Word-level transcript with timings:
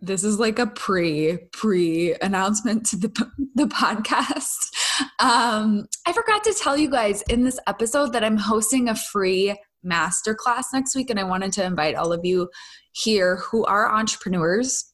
This 0.00 0.22
is 0.24 0.38
like 0.38 0.58
a 0.58 0.66
pre 0.66 1.38
pre 1.52 2.14
announcement 2.22 2.86
to 2.86 2.96
the 2.96 3.30
the 3.54 3.64
podcast. 3.64 4.74
Um, 5.18 5.86
I 6.06 6.12
forgot 6.12 6.44
to 6.44 6.54
tell 6.54 6.76
you 6.76 6.90
guys 6.90 7.22
in 7.22 7.42
this 7.42 7.58
episode 7.66 8.12
that 8.12 8.24
I'm 8.24 8.36
hosting 8.36 8.88
a 8.88 8.94
free 8.94 9.56
masterclass 9.84 10.64
next 10.72 10.94
week, 10.94 11.10
and 11.10 11.18
I 11.18 11.24
wanted 11.24 11.52
to 11.54 11.64
invite 11.64 11.94
all 11.94 12.12
of 12.12 12.24
you 12.24 12.48
here 12.92 13.36
who 13.36 13.64
are 13.64 13.92
entrepreneurs 13.92 14.92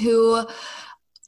who 0.00 0.44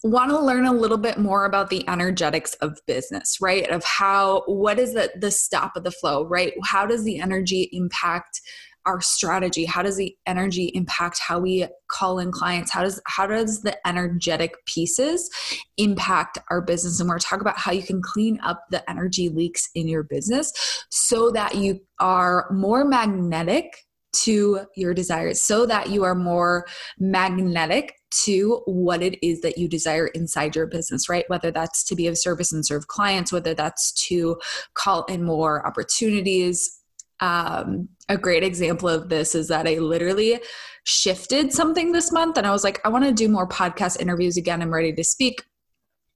want 0.04 0.30
to 0.30 0.38
learn 0.38 0.64
a 0.64 0.72
little 0.72 0.98
bit 0.98 1.18
more 1.18 1.44
about 1.44 1.70
the 1.70 1.88
energetics 1.88 2.54
of 2.54 2.78
business 2.86 3.38
right 3.40 3.68
of 3.68 3.82
how 3.84 4.42
what 4.46 4.78
is 4.78 4.94
the 4.94 5.10
the 5.18 5.30
stop 5.30 5.74
of 5.74 5.82
the 5.82 5.90
flow 5.90 6.24
right 6.24 6.52
how 6.64 6.86
does 6.86 7.02
the 7.02 7.18
energy 7.18 7.68
impact 7.72 8.40
our 8.86 9.00
strategy? 9.00 9.64
How 9.64 9.82
does 9.82 9.96
the 9.96 10.14
energy 10.26 10.70
impact 10.74 11.20
how 11.20 11.38
we 11.38 11.66
call 11.88 12.18
in 12.18 12.32
clients? 12.32 12.72
How 12.72 12.82
does 12.82 13.00
how 13.06 13.26
does 13.26 13.62
the 13.62 13.76
energetic 13.86 14.54
pieces 14.66 15.30
impact 15.76 16.38
our 16.50 16.60
business? 16.60 17.00
And 17.00 17.08
we're 17.08 17.18
talking 17.18 17.42
about 17.42 17.58
how 17.58 17.72
you 17.72 17.82
can 17.82 18.02
clean 18.02 18.38
up 18.42 18.64
the 18.70 18.88
energy 18.90 19.28
leaks 19.28 19.68
in 19.74 19.88
your 19.88 20.02
business 20.02 20.52
so 20.90 21.30
that 21.32 21.56
you 21.56 21.80
are 21.98 22.48
more 22.50 22.84
magnetic 22.84 23.74
to 24.12 24.60
your 24.74 24.94
desires 24.94 25.40
so 25.42 25.66
that 25.66 25.90
you 25.90 26.02
are 26.02 26.14
more 26.14 26.66
magnetic 26.98 27.94
to 28.10 28.62
what 28.64 29.02
it 29.02 29.18
is 29.24 29.42
that 29.42 29.58
you 29.58 29.68
desire 29.68 30.06
inside 30.08 30.56
your 30.56 30.66
business, 30.66 31.08
right? 31.08 31.24
Whether 31.28 31.50
that's 31.50 31.84
to 31.84 31.94
be 31.94 32.06
of 32.06 32.16
service 32.16 32.52
and 32.52 32.64
serve 32.64 32.88
clients, 32.88 33.32
whether 33.32 33.54
that's 33.54 33.92
to 34.08 34.38
call 34.74 35.04
in 35.04 35.24
more 35.24 35.66
opportunities, 35.66 36.77
um, 37.20 37.88
a 38.08 38.16
great 38.16 38.42
example 38.42 38.88
of 38.88 39.08
this 39.08 39.34
is 39.34 39.48
that 39.48 39.66
I 39.66 39.78
literally 39.78 40.40
shifted 40.84 41.52
something 41.52 41.92
this 41.92 42.12
month 42.12 42.38
and 42.38 42.46
I 42.46 42.50
was 42.50 42.64
like, 42.64 42.80
I 42.84 42.88
want 42.88 43.04
to 43.04 43.12
do 43.12 43.28
more 43.28 43.48
podcast 43.48 44.00
interviews 44.00 44.36
again. 44.36 44.62
I'm 44.62 44.72
ready 44.72 44.92
to 44.92 45.04
speak. 45.04 45.42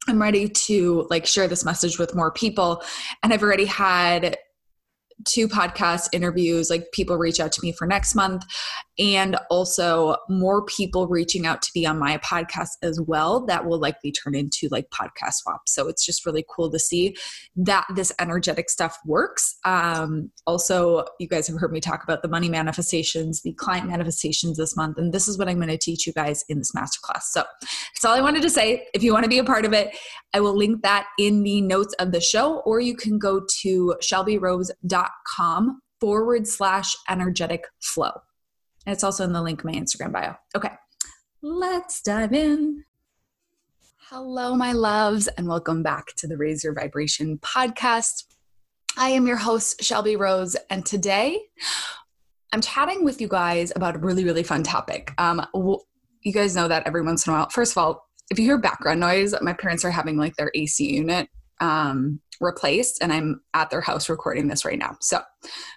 I'm 0.09 0.21
ready 0.21 0.49
to 0.49 1.07
like 1.11 1.27
share 1.27 1.47
this 1.47 1.65
message 1.65 1.99
with 1.99 2.15
more 2.15 2.33
people. 2.33 2.83
And 3.23 3.33
I've 3.33 3.43
already 3.43 3.67
had 3.67 4.37
two 5.25 5.47
podcast 5.47 6.09
interviews 6.13 6.71
like 6.71 6.91
people 6.93 7.17
reach 7.17 7.39
out 7.39 7.53
to 7.53 7.61
me 7.63 7.73
for 7.73 7.87
next 7.87 8.15
month 8.15 8.45
and 8.99 9.37
also 9.51 10.17
more 10.29 10.65
people 10.67 11.09
reaching 11.09 11.47
out 11.47 11.63
to 11.63 11.71
be 11.73 11.87
on 11.87 11.99
my 11.99 12.19
podcast 12.19 12.71
as 12.83 13.01
well 13.01 13.45
that 13.47 13.65
will 13.67 13.79
likely 13.79 14.13
turn 14.13 14.35
into 14.35 14.69
like 14.71 14.91
podcast 14.91 15.35
swaps. 15.35 15.73
So 15.75 15.89
it's 15.89 16.05
just 16.05 16.27
really 16.27 16.45
cool 16.55 16.71
to 16.71 16.79
see 16.79 17.17
that 17.57 17.87
this 17.95 18.13
energetic 18.21 18.69
stuff 18.69 18.99
works. 19.07 19.59
Um, 19.65 20.31
also 20.47 21.05
you 21.19 21.29
guys 21.29 21.47
have 21.49 21.59
heard 21.59 21.73
me 21.73 21.81
talk 21.81 22.03
about 22.05 22.23
the 22.23 22.29
money 22.29 22.49
manifestations 22.49 23.43
the 23.43 23.53
client 23.53 23.89
manifestations 23.89 24.57
this 24.57 24.77
month 24.77 24.99
and 24.99 25.13
this 25.13 25.29
is 25.29 25.39
what 25.39 25.49
i'm 25.49 25.57
going 25.57 25.69
to 25.69 25.79
teach 25.79 26.07
you 26.07 26.13
guys 26.13 26.45
in 26.49 26.59
this 26.59 26.73
masterclass. 26.73 27.23
So 27.23 27.45
that's 27.63 28.05
all 28.05 28.15
i 28.15 28.21
wanted 28.21 28.43
to 28.43 28.51
say. 28.51 28.87
If 28.95 29.03
you 29.03 29.13
want 29.13 29.25
to 29.25 29.29
be 29.29 29.39
a 29.39 29.45
part 29.45 29.65
of 29.65 29.73
it 29.73 29.97
i 30.35 30.41
will 30.41 30.57
link 30.57 30.83
that 30.83 31.07
in 31.19 31.43
the 31.43 31.61
notes 31.61 31.95
of 31.99 32.13
the 32.13 32.21
show 32.21 32.61
or 32.61 32.81
you 32.81 32.97
can 32.97 33.19
go 33.19 33.43
to 33.63 33.95
shelbyrose.com 34.01 35.81
forward 36.01 36.47
slash 36.47 36.97
energetic 37.09 37.65
flow 37.81 38.13
it's 38.87 39.05
also 39.05 39.25
in 39.25 39.33
the 39.33 39.43
link 39.43 39.63
in 39.65 39.71
my 39.71 39.79
Instagram 39.79 40.13
bio. 40.13 40.35
Okay, 40.57 40.71
let's 41.41 42.03
dive 42.03 42.33
in. 42.33 42.85
Hello, 44.11 44.55
my 44.55 44.73
loves, 44.73 45.29
and 45.29 45.47
welcome 45.49 45.83
back 45.83 46.07
to 46.17 46.27
the 46.27 46.37
Raise 46.37 46.65
Your 46.65 46.75
Vibration 46.75 47.39
podcast. 47.39 48.25
I 48.97 49.11
am 49.11 49.27
your 49.27 49.37
host, 49.37 49.83
Shelby 49.83 50.17
Rose, 50.17 50.57
and 50.69 50.85
today 50.85 51.41
I'm 52.53 52.61
chatting 52.61 53.05
with 53.05 53.21
you 53.21 53.29
guys 53.29 53.73
about 53.75 53.97
a 53.97 53.99
really, 53.99 54.25
really 54.25 54.43
fun 54.43 54.63
topic. 54.63 55.13
Um, 55.17 55.47
you 56.23 56.33
guys 56.33 56.55
know 56.55 56.69
that 56.69 56.87
every 56.87 57.03
once 57.03 57.27
in 57.27 57.33
a 57.33 57.37
while, 57.37 57.49
first 57.49 57.73
of 57.73 57.79
all, 57.79 58.09
if 58.31 58.39
you 58.39 58.45
hear 58.45 58.59
background 58.59 59.01
noise, 59.01 59.35
my 59.41 59.53
parents 59.53 59.85
are 59.85 59.91
having 59.91 60.17
like 60.17 60.37
their 60.37 60.51
AC 60.55 60.93
unit 60.93 61.29
um, 61.61 62.21
replaced 62.43 63.03
and 63.03 63.13
I'm 63.13 63.41
at 63.55 63.71
their 63.71 63.81
house 63.81 64.09
recording 64.09 64.49
this 64.49 64.65
right 64.65 64.79
now. 64.79 64.97
So, 65.01 65.21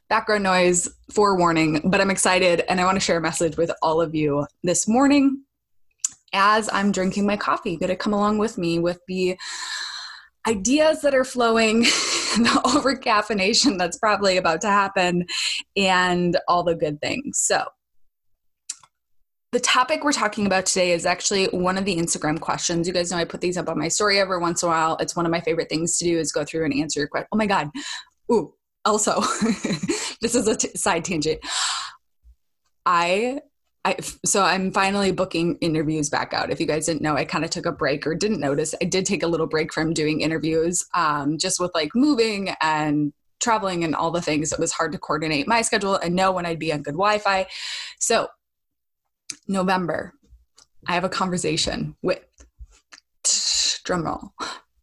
background 0.10 0.44
noise, 0.44 0.90
forewarning, 1.12 1.82
but 1.90 2.02
I'm 2.02 2.12
excited 2.12 2.64
and 2.70 2.80
I 2.80 2.86
want 2.86 2.96
to 2.96 3.00
share 3.00 3.18
a 3.18 3.22
message 3.22 3.58
with 3.58 3.72
all 3.82 4.02
of 4.02 4.14
you 4.16 4.46
this 4.64 4.88
morning 4.88 5.44
as 6.34 6.70
I'm 6.72 6.92
drinking 6.92 7.26
my 7.26 7.38
coffee. 7.38 7.78
Got 7.78 7.88
to 7.88 7.96
come 7.96 8.14
along 8.14 8.38
with 8.38 8.58
me 8.58 8.80
with 8.80 9.00
the 9.08 9.38
ideas 10.48 11.02
that 11.02 11.16
are 11.16 11.24
flowing, 11.24 11.82
the 11.84 12.62
over 12.76 12.96
caffeination 12.96 13.78
that's 13.78 13.98
probably 13.98 14.38
about 14.38 14.62
to 14.62 14.68
happen, 14.68 15.26
and 15.76 16.38
all 16.48 16.64
the 16.64 16.76
good 16.76 17.00
things. 17.02 17.40
So, 17.40 17.66
the 19.56 19.62
topic 19.62 20.04
we're 20.04 20.12
talking 20.12 20.46
about 20.46 20.66
today 20.66 20.92
is 20.92 21.06
actually 21.06 21.46
one 21.46 21.78
of 21.78 21.86
the 21.86 21.96
Instagram 21.96 22.38
questions. 22.38 22.90
You 22.90 22.94
guys 22.94 23.10
know 23.10 23.16
I 23.16 23.24
put 23.24 23.40
these 23.40 23.58
up 23.58 23.70
on 23.70 23.80
my 23.80 23.88
story 23.88 24.20
every 24.20 24.38
once 24.38 24.62
in 24.62 24.68
a 24.68 24.70
while. 24.70 24.98
It's 24.98 25.16
one 25.16 25.26
of 25.26 25.32
my 25.32 25.40
favorite 25.40 25.70
things 25.70 25.98
to 25.98 26.04
do 26.04 26.20
is 26.20 26.34
go 26.34 26.44
through 26.44 26.66
and 26.66 26.74
answer 26.74 27.00
your 27.00 27.08
question. 27.08 27.30
Oh 27.32 27.38
my 27.38 27.46
God. 27.48 27.70
Ooh, 28.30 28.54
also, 28.84 29.22
this 30.22 30.36
is 30.36 30.50
a 30.50 30.58
t- 30.58 30.76
side 30.76 31.06
tangent. 31.06 31.40
I 32.86 33.40
I, 33.86 33.96
so 34.26 34.44
I'm 34.44 34.74
finally 34.74 35.14
booking 35.14 35.58
interviews 35.62 36.10
back 36.10 36.34
out. 36.34 36.52
If 36.52 36.60
you 36.60 36.66
guys 36.66 36.88
didn't 36.88 37.02
know, 37.02 37.16
I 37.16 37.24
kind 37.24 37.46
of 37.46 37.50
took 37.50 37.66
a 37.66 37.72
break 37.72 38.06
or 38.06 38.14
didn't 38.14 38.42
notice, 38.42 38.76
I 38.82 38.86
did 38.86 39.06
take 39.06 39.24
a 39.24 39.28
little 39.28 39.48
break 39.48 39.72
from 39.72 39.94
doing 39.94 40.20
interviews, 40.20 40.84
um, 40.96 41.38
just 41.38 41.62
with 41.62 41.72
like 41.74 41.92
moving 41.96 42.50
and 42.60 43.14
traveling 43.40 43.86
and 43.86 43.96
all 43.96 44.12
the 44.12 44.22
things. 44.22 44.52
It 44.52 44.60
was 44.60 44.74
hard 44.74 44.92
to 44.92 44.98
coordinate 44.98 45.48
my 45.48 45.62
schedule 45.62 45.96
and 45.96 46.14
know 46.14 46.34
when 46.34 46.46
I'd 46.46 46.60
be 46.60 46.74
on 46.74 46.82
good 46.82 46.96
Wi-Fi. 46.96 47.48
November, 49.48 50.14
I 50.88 50.94
have 50.94 51.04
a 51.04 51.10
conversation 51.10 51.96
with 52.02 52.24
drumroll 53.24 54.30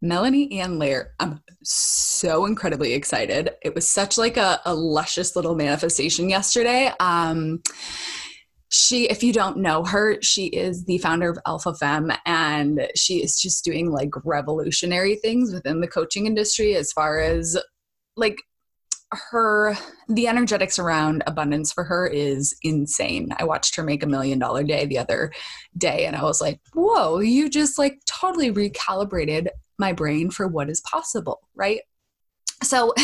Melanie 0.02 0.60
Ann 0.60 0.78
Layer. 0.78 1.14
I'm 1.20 1.40
so 1.62 2.44
incredibly 2.44 2.92
excited. 2.92 3.50
It 3.62 3.74
was 3.74 3.88
such 3.88 4.18
like 4.18 4.36
a, 4.36 4.60
a 4.64 4.74
luscious 4.74 5.36
little 5.36 5.54
manifestation 5.54 6.28
yesterday. 6.28 6.90
Um, 6.98 7.62
she, 8.68 9.04
if 9.08 9.22
you 9.22 9.32
don't 9.32 9.58
know 9.58 9.84
her, 9.84 10.20
she 10.20 10.46
is 10.46 10.86
the 10.86 10.98
founder 10.98 11.30
of 11.30 11.38
Alpha 11.46 11.74
Femme, 11.74 12.10
and 12.26 12.88
she 12.96 13.22
is 13.22 13.40
just 13.40 13.64
doing 13.64 13.92
like 13.92 14.10
revolutionary 14.24 15.16
things 15.16 15.52
within 15.52 15.80
the 15.80 15.88
coaching 15.88 16.26
industry 16.26 16.74
as 16.74 16.90
far 16.90 17.20
as 17.20 17.56
like 18.16 18.38
her 19.30 19.76
the 20.08 20.26
energetics 20.26 20.78
around 20.78 21.22
abundance 21.26 21.72
for 21.72 21.84
her 21.84 22.06
is 22.06 22.54
insane. 22.62 23.28
I 23.38 23.44
watched 23.44 23.76
her 23.76 23.82
make 23.82 24.02
a 24.02 24.06
million 24.06 24.38
dollar 24.38 24.62
day 24.62 24.86
the 24.86 24.98
other 24.98 25.32
day 25.76 26.06
and 26.06 26.16
I 26.16 26.22
was 26.22 26.40
like, 26.40 26.60
"Whoa, 26.74 27.20
you 27.20 27.48
just 27.48 27.78
like 27.78 28.00
totally 28.06 28.52
recalibrated 28.52 29.48
my 29.78 29.92
brain 29.92 30.30
for 30.30 30.46
what 30.46 30.70
is 30.70 30.80
possible." 30.80 31.40
Right? 31.54 31.80
So, 32.62 32.92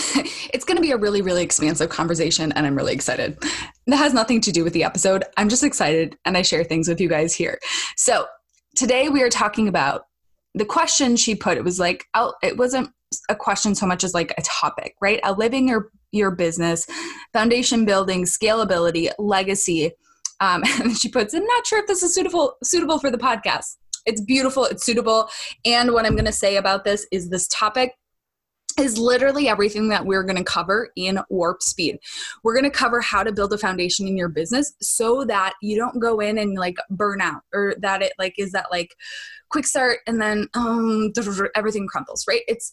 it's 0.53 0.65
going 0.65 0.77
to 0.77 0.83
be 0.83 0.93
a 0.93 0.97
really 0.97 1.23
really 1.23 1.43
expansive 1.43 1.91
conversation 1.91 2.53
and 2.53 2.67
I'm 2.67 2.77
really 2.77 2.95
excited. 2.95 3.39
That 3.87 3.97
has 3.97 4.15
nothing 4.15 4.41
to 4.43 4.53
do 4.53 4.65
with 4.65 4.73
the 4.73 4.85
episode. 4.85 5.25
I'm 5.37 5.49
just 5.49 5.65
excited 5.65 6.17
and 6.25 6.37
I 6.37 6.43
share 6.43 6.65
things 6.65 6.89
with 6.89 7.01
you 7.01 7.09
guys 7.09 7.35
here. 7.35 7.59
So, 7.97 8.27
today 8.77 9.09
we 9.09 9.23
are 9.23 9.31
talking 9.31 9.69
about 9.69 10.05
the 10.55 10.65
question 10.65 11.17
she 11.17 11.35
put 11.35 11.59
it 11.59 11.65
was 11.65 11.79
like 11.79 12.07
it 12.43 12.57
wasn't 12.57 12.91
a 13.29 13.35
question 13.35 13.75
so 13.75 13.87
much 13.87 14.05
as 14.05 14.13
like 14.13 14.35
a 14.37 14.43
topic 14.43 14.95
right 15.01 15.21
outliving 15.25 15.69
your 15.69 15.91
your 16.13 16.31
business, 16.31 16.87
foundation 17.33 17.85
building, 17.85 18.25
scalability, 18.25 19.11
legacy. 19.19 19.93
Um, 20.41 20.63
and 20.81 20.97
she 20.97 21.09
puts, 21.09 21.35
I'm 21.35 21.45
not 21.45 21.67
sure 21.67 21.81
if 21.81 21.87
this 21.87 22.03
is 22.03 22.15
suitable 22.15 22.57
suitable 22.63 22.99
for 22.99 23.11
the 23.11 23.19
podcast. 23.19 23.77
It's 24.07 24.21
beautiful, 24.21 24.65
it's 24.65 24.85
suitable. 24.85 25.29
And 25.65 25.93
what 25.93 26.07
I'm 26.07 26.17
gonna 26.17 26.33
say 26.33 26.57
about 26.57 26.85
this 26.85 27.07
is 27.13 27.31
this 27.31 27.49
topic 27.49 27.93
is 28.79 28.99
literally 28.99 29.49
everything 29.49 29.89
that 29.89 30.07
we're 30.07 30.23
going 30.23 30.37
to 30.37 30.45
cover 30.45 30.91
in 30.97 31.21
warp 31.31 31.63
speed. 31.63 31.99
We're 32.43 32.55
going 32.55 32.71
to 32.71 32.77
cover 32.77 33.01
how 33.01 33.23
to 33.23 33.33
build 33.33 33.53
a 33.53 33.59
foundation 33.59 34.07
in 34.07 34.17
your 34.17 34.29
business 34.29 34.73
so 34.81 35.25
that 35.25 35.55
you 35.63 35.77
don't 35.77 36.01
go 36.01 36.21
in 36.21 36.39
and 36.39 36.57
like 36.57 36.77
burn 36.91 37.21
out 37.21 37.43
or 37.53 37.75
that 37.81 38.03
it 38.03 38.13
like 38.19 38.35
is 38.39 38.53
that 38.53 38.67
like 38.71 38.95
quick 39.51 39.67
start 39.67 40.01
and 40.07 40.21
then 40.21 40.47
um 40.55 41.13
everything 41.55 41.87
crumbles, 41.87 42.25
right? 42.29 42.43
It's 42.49 42.73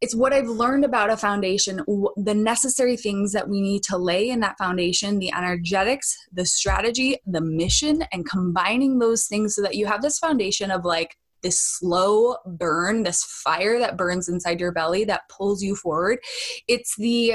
it's 0.00 0.14
what 0.14 0.34
I've 0.34 0.48
learned 0.48 0.84
about 0.84 1.10
a 1.10 1.16
foundation, 1.16 1.80
the 2.16 2.34
necessary 2.34 2.96
things 2.96 3.32
that 3.32 3.48
we 3.48 3.60
need 3.60 3.82
to 3.84 3.96
lay 3.96 4.28
in 4.28 4.40
that 4.40 4.58
foundation, 4.58 5.18
the 5.18 5.32
energetics, 5.32 6.16
the 6.32 6.44
strategy, 6.44 7.16
the 7.26 7.40
mission 7.40 8.04
and 8.12 8.28
combining 8.28 8.98
those 8.98 9.26
things 9.26 9.54
so 9.54 9.62
that 9.62 9.76
you 9.76 9.86
have 9.86 10.02
this 10.02 10.18
foundation 10.18 10.70
of 10.70 10.84
like 10.84 11.16
this 11.44 11.60
slow 11.60 12.36
burn, 12.44 13.04
this 13.04 13.22
fire 13.22 13.78
that 13.78 13.96
burns 13.96 14.28
inside 14.28 14.58
your 14.58 14.72
belly 14.72 15.04
that 15.04 15.28
pulls 15.28 15.62
you 15.62 15.76
forward. 15.76 16.18
It's 16.66 16.96
the 16.96 17.34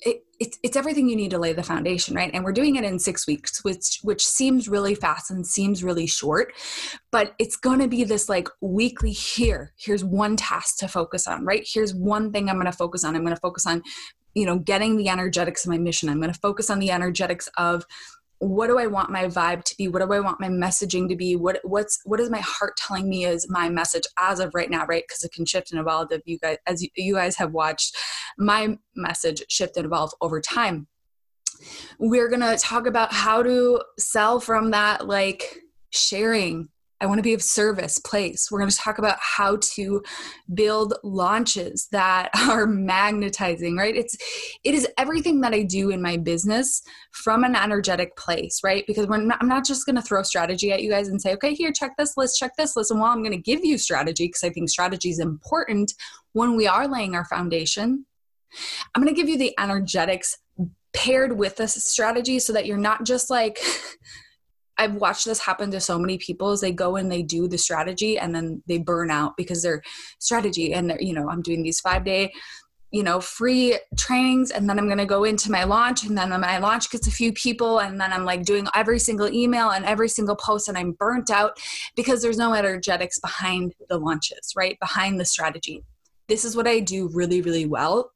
it, 0.00 0.22
it's, 0.38 0.56
it's 0.62 0.76
everything 0.76 1.08
you 1.08 1.16
need 1.16 1.32
to 1.32 1.40
lay 1.40 1.52
the 1.52 1.62
foundation 1.64 2.14
right? 2.14 2.30
And 2.32 2.44
we're 2.44 2.52
doing 2.52 2.76
it 2.76 2.84
in 2.84 3.00
six 3.00 3.26
weeks 3.26 3.64
which 3.64 3.98
which 4.02 4.24
seems 4.24 4.68
really 4.68 4.94
fast 4.94 5.32
and 5.32 5.44
seems 5.44 5.82
really 5.82 6.06
short 6.06 6.54
but 7.10 7.34
it's 7.40 7.56
going 7.56 7.80
to 7.80 7.88
be 7.88 8.04
this 8.04 8.28
like 8.28 8.48
weekly 8.60 9.10
here 9.10 9.72
here's 9.76 10.04
one 10.04 10.36
task 10.36 10.78
to 10.78 10.86
focus 10.86 11.26
on 11.26 11.44
right? 11.44 11.68
Here's 11.68 11.96
one 11.96 12.30
thing 12.30 12.48
i'm 12.48 12.54
going 12.54 12.66
to 12.66 12.72
focus 12.72 13.02
on. 13.02 13.16
I'm 13.16 13.24
going 13.24 13.34
to 13.34 13.40
focus 13.40 13.66
on 13.66 13.82
you 14.34 14.46
know 14.46 14.60
getting 14.60 14.96
the 14.96 15.08
energetics 15.08 15.64
of 15.64 15.70
my 15.70 15.78
mission. 15.78 16.08
I'm 16.08 16.20
going 16.20 16.32
to 16.32 16.38
focus 16.38 16.70
on 16.70 16.78
the 16.78 16.92
energetics 16.92 17.48
of 17.56 17.84
what 18.40 18.68
do 18.68 18.78
I 18.78 18.86
want 18.86 19.10
my 19.10 19.24
vibe 19.24 19.64
to 19.64 19.76
be? 19.76 19.88
What 19.88 20.00
do 20.00 20.12
I 20.12 20.20
want 20.20 20.40
my 20.40 20.48
messaging 20.48 21.08
to 21.08 21.16
be? 21.16 21.34
What 21.34 21.60
what's 21.64 22.00
what 22.04 22.20
is 22.20 22.30
my 22.30 22.40
heart 22.40 22.76
telling 22.76 23.08
me 23.08 23.24
is 23.24 23.48
my 23.48 23.68
message 23.68 24.04
as 24.18 24.38
of 24.38 24.54
right 24.54 24.70
now, 24.70 24.86
right? 24.86 25.02
Because 25.06 25.24
it 25.24 25.32
can 25.32 25.44
shift 25.44 25.72
and 25.72 25.80
evolve. 25.80 26.12
If 26.12 26.22
you 26.24 26.38
guys, 26.38 26.58
as 26.66 26.86
you, 26.94 27.14
guys 27.14 27.36
have 27.36 27.52
watched, 27.52 27.96
my 28.38 28.78
message 28.94 29.42
shift 29.48 29.76
and 29.76 29.86
evolve 29.86 30.12
over 30.20 30.40
time. 30.40 30.86
We're 31.98 32.28
gonna 32.28 32.56
talk 32.56 32.86
about 32.86 33.12
how 33.12 33.42
to 33.42 33.82
sell 33.98 34.38
from 34.38 34.70
that 34.70 35.08
like 35.08 35.58
sharing 35.90 36.68
I 37.00 37.06
want 37.06 37.18
to 37.18 37.22
be 37.22 37.34
of 37.34 37.42
service 37.42 37.98
place. 37.98 38.50
We're 38.50 38.58
going 38.58 38.70
to 38.70 38.76
talk 38.76 38.98
about 38.98 39.18
how 39.20 39.58
to 39.74 40.02
build 40.52 40.94
launches 41.04 41.88
that 41.92 42.30
are 42.48 42.66
magnetizing, 42.66 43.76
right? 43.76 43.94
It's 43.94 44.16
it 44.64 44.74
is 44.74 44.88
everything 44.98 45.40
that 45.42 45.54
I 45.54 45.62
do 45.62 45.90
in 45.90 46.02
my 46.02 46.16
business 46.16 46.82
from 47.12 47.44
an 47.44 47.54
energetic 47.54 48.16
place, 48.16 48.60
right? 48.64 48.84
Because 48.86 49.08
not, 49.08 49.38
I'm 49.40 49.48
not 49.48 49.64
just 49.64 49.86
going 49.86 49.96
to 49.96 50.02
throw 50.02 50.22
strategy 50.22 50.72
at 50.72 50.82
you 50.82 50.90
guys 50.90 51.08
and 51.08 51.20
say, 51.20 51.34
"Okay, 51.34 51.54
here, 51.54 51.72
check 51.72 51.92
this 51.96 52.16
list, 52.16 52.38
check 52.38 52.52
this 52.56 52.76
list." 52.76 52.90
And 52.90 53.00
while 53.00 53.12
I'm 53.12 53.22
going 53.22 53.32
to 53.32 53.38
give 53.38 53.64
you 53.64 53.78
strategy 53.78 54.26
because 54.26 54.44
I 54.44 54.50
think 54.50 54.68
strategy 54.68 55.10
is 55.10 55.20
important 55.20 55.94
when 56.32 56.56
we 56.56 56.66
are 56.66 56.88
laying 56.88 57.14
our 57.14 57.24
foundation, 57.24 58.06
I'm 58.94 59.02
going 59.02 59.14
to 59.14 59.20
give 59.20 59.28
you 59.28 59.38
the 59.38 59.54
energetics 59.58 60.36
paired 60.92 61.38
with 61.38 61.56
this 61.56 61.74
strategy 61.84 62.38
so 62.38 62.52
that 62.52 62.66
you're 62.66 62.76
not 62.76 63.04
just 63.04 63.30
like 63.30 63.58
I've 64.78 64.94
watched 64.94 65.24
this 65.24 65.40
happen 65.40 65.70
to 65.72 65.80
so 65.80 65.98
many 65.98 66.18
people 66.18 66.50
as 66.50 66.60
they 66.60 66.72
go 66.72 66.96
and 66.96 67.10
they 67.10 67.22
do 67.22 67.48
the 67.48 67.58
strategy 67.58 68.18
and 68.18 68.34
then 68.34 68.62
they 68.66 68.78
burn 68.78 69.10
out 69.10 69.36
because 69.36 69.62
their 69.62 69.82
strategy 70.20 70.72
and 70.72 70.88
they're, 70.88 71.02
you 71.02 71.12
know, 71.12 71.28
I'm 71.28 71.42
doing 71.42 71.62
these 71.62 71.80
five 71.80 72.04
day, 72.04 72.32
you 72.92 73.02
know, 73.02 73.20
free 73.20 73.78
trainings 73.96 74.50
and 74.50 74.70
then 74.70 74.78
I'm 74.78 74.86
going 74.86 74.98
to 74.98 75.04
go 75.04 75.24
into 75.24 75.50
my 75.50 75.64
launch 75.64 76.04
and 76.04 76.16
then 76.16 76.30
my 76.40 76.58
launch 76.58 76.90
gets 76.90 77.08
a 77.08 77.10
few 77.10 77.32
people 77.32 77.80
and 77.80 78.00
then 78.00 78.12
I'm 78.12 78.24
like 78.24 78.44
doing 78.44 78.68
every 78.74 79.00
single 79.00 79.28
email 79.28 79.70
and 79.70 79.84
every 79.84 80.08
single 80.08 80.36
post 80.36 80.68
and 80.68 80.78
I'm 80.78 80.92
burnt 80.92 81.28
out 81.28 81.58
because 81.96 82.22
there's 82.22 82.38
no 82.38 82.54
energetics 82.54 83.18
behind 83.18 83.74
the 83.88 83.98
launches, 83.98 84.52
right? 84.56 84.78
Behind 84.80 85.18
the 85.18 85.24
strategy. 85.24 85.82
This 86.28 86.44
is 86.44 86.54
what 86.56 86.68
I 86.68 86.80
do 86.80 87.10
really, 87.12 87.42
really 87.42 87.66
well 87.66 88.12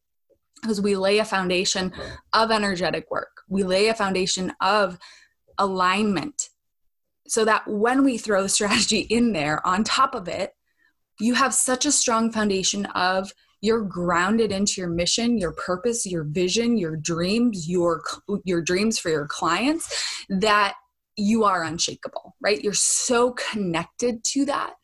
because 0.62 0.80
we 0.80 0.94
lay 0.94 1.18
a 1.18 1.24
foundation 1.24 1.92
of 2.32 2.52
energetic 2.52 3.10
work. 3.10 3.42
We 3.48 3.64
lay 3.64 3.88
a 3.88 3.94
foundation 3.94 4.52
of 4.60 4.98
alignment 5.58 6.50
so 7.32 7.46
that 7.46 7.66
when 7.66 8.04
we 8.04 8.18
throw 8.18 8.42
the 8.42 8.48
strategy 8.48 8.98
in 9.08 9.32
there 9.32 9.66
on 9.66 9.82
top 9.82 10.14
of 10.14 10.28
it, 10.28 10.52
you 11.18 11.32
have 11.32 11.54
such 11.54 11.86
a 11.86 11.92
strong 11.92 12.30
foundation 12.30 12.84
of 12.86 13.32
you're 13.62 13.80
grounded 13.80 14.52
into 14.52 14.82
your 14.82 14.90
mission, 14.90 15.38
your 15.38 15.52
purpose, 15.52 16.04
your 16.04 16.24
vision, 16.24 16.76
your 16.76 16.94
dreams, 16.94 17.70
your 17.70 18.02
your 18.44 18.60
dreams 18.60 18.98
for 18.98 19.08
your 19.08 19.26
clients 19.26 20.24
that 20.28 20.74
you 21.16 21.44
are 21.44 21.62
unshakable, 21.62 22.36
right? 22.42 22.62
You're 22.62 22.74
so 22.74 23.32
connected 23.32 24.24
to 24.24 24.44
that 24.46 24.74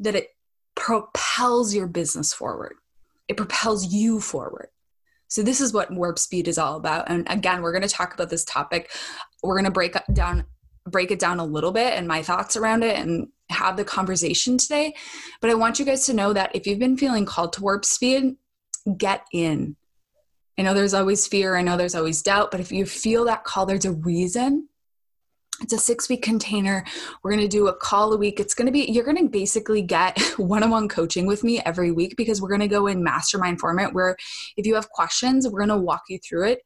that 0.00 0.14
it 0.14 0.28
propels 0.74 1.74
your 1.74 1.86
business 1.86 2.34
forward. 2.34 2.74
It 3.28 3.38
propels 3.38 3.94
you 3.94 4.20
forward. 4.20 4.68
So 5.28 5.42
this 5.42 5.62
is 5.62 5.72
what 5.72 5.90
warp 5.90 6.18
speed 6.18 6.48
is 6.48 6.58
all 6.58 6.76
about. 6.76 7.08
And 7.08 7.26
again, 7.30 7.62
we're 7.62 7.72
going 7.72 7.88
to 7.88 7.88
talk 7.88 8.12
about 8.12 8.28
this 8.28 8.44
topic. 8.44 8.90
We're 9.42 9.54
going 9.54 9.64
to 9.64 9.70
break 9.70 9.96
down 10.12 10.44
break 10.90 11.10
it 11.10 11.18
down 11.18 11.38
a 11.38 11.44
little 11.44 11.72
bit 11.72 11.94
and 11.94 12.08
my 12.08 12.22
thoughts 12.22 12.56
around 12.56 12.82
it 12.82 12.98
and 12.98 13.28
have 13.50 13.76
the 13.76 13.84
conversation 13.84 14.58
today. 14.58 14.94
But 15.40 15.50
I 15.50 15.54
want 15.54 15.78
you 15.78 15.84
guys 15.84 16.06
to 16.06 16.14
know 16.14 16.32
that 16.32 16.54
if 16.54 16.66
you've 16.66 16.78
been 16.78 16.96
feeling 16.96 17.24
called 17.24 17.52
to 17.54 17.62
warp 17.62 17.84
speed, 17.84 18.36
get 18.96 19.24
in. 19.32 19.76
I 20.58 20.62
know 20.62 20.74
there's 20.74 20.94
always 20.94 21.26
fear, 21.26 21.56
I 21.56 21.62
know 21.62 21.76
there's 21.76 21.94
always 21.94 22.22
doubt, 22.22 22.50
but 22.50 22.60
if 22.60 22.72
you 22.72 22.84
feel 22.84 23.24
that 23.26 23.44
call, 23.44 23.64
there's 23.64 23.84
a 23.84 23.92
reason. 23.92 24.68
It's 25.60 25.72
a 25.72 25.78
six 25.78 26.08
week 26.08 26.22
container. 26.22 26.84
We're 27.22 27.32
going 27.32 27.42
to 27.42 27.48
do 27.48 27.66
a 27.66 27.74
call 27.74 28.12
a 28.12 28.16
week. 28.16 28.38
It's 28.38 28.54
going 28.54 28.66
to 28.66 28.72
be, 28.72 28.90
you're 28.90 29.04
going 29.04 29.16
to 29.16 29.28
basically 29.28 29.82
get 29.82 30.18
one 30.36 30.62
on 30.62 30.70
one 30.70 30.88
coaching 30.88 31.26
with 31.26 31.42
me 31.42 31.60
every 31.64 31.90
week 31.90 32.16
because 32.16 32.40
we're 32.40 32.48
going 32.48 32.60
to 32.60 32.68
go 32.68 32.86
in 32.86 33.02
mastermind 33.02 33.60
format 33.60 33.92
where 33.92 34.16
if 34.56 34.66
you 34.66 34.74
have 34.74 34.90
questions, 34.90 35.48
we're 35.48 35.64
going 35.64 35.68
to 35.68 35.76
walk 35.76 36.02
you 36.08 36.18
through 36.18 36.48
it 36.48 36.60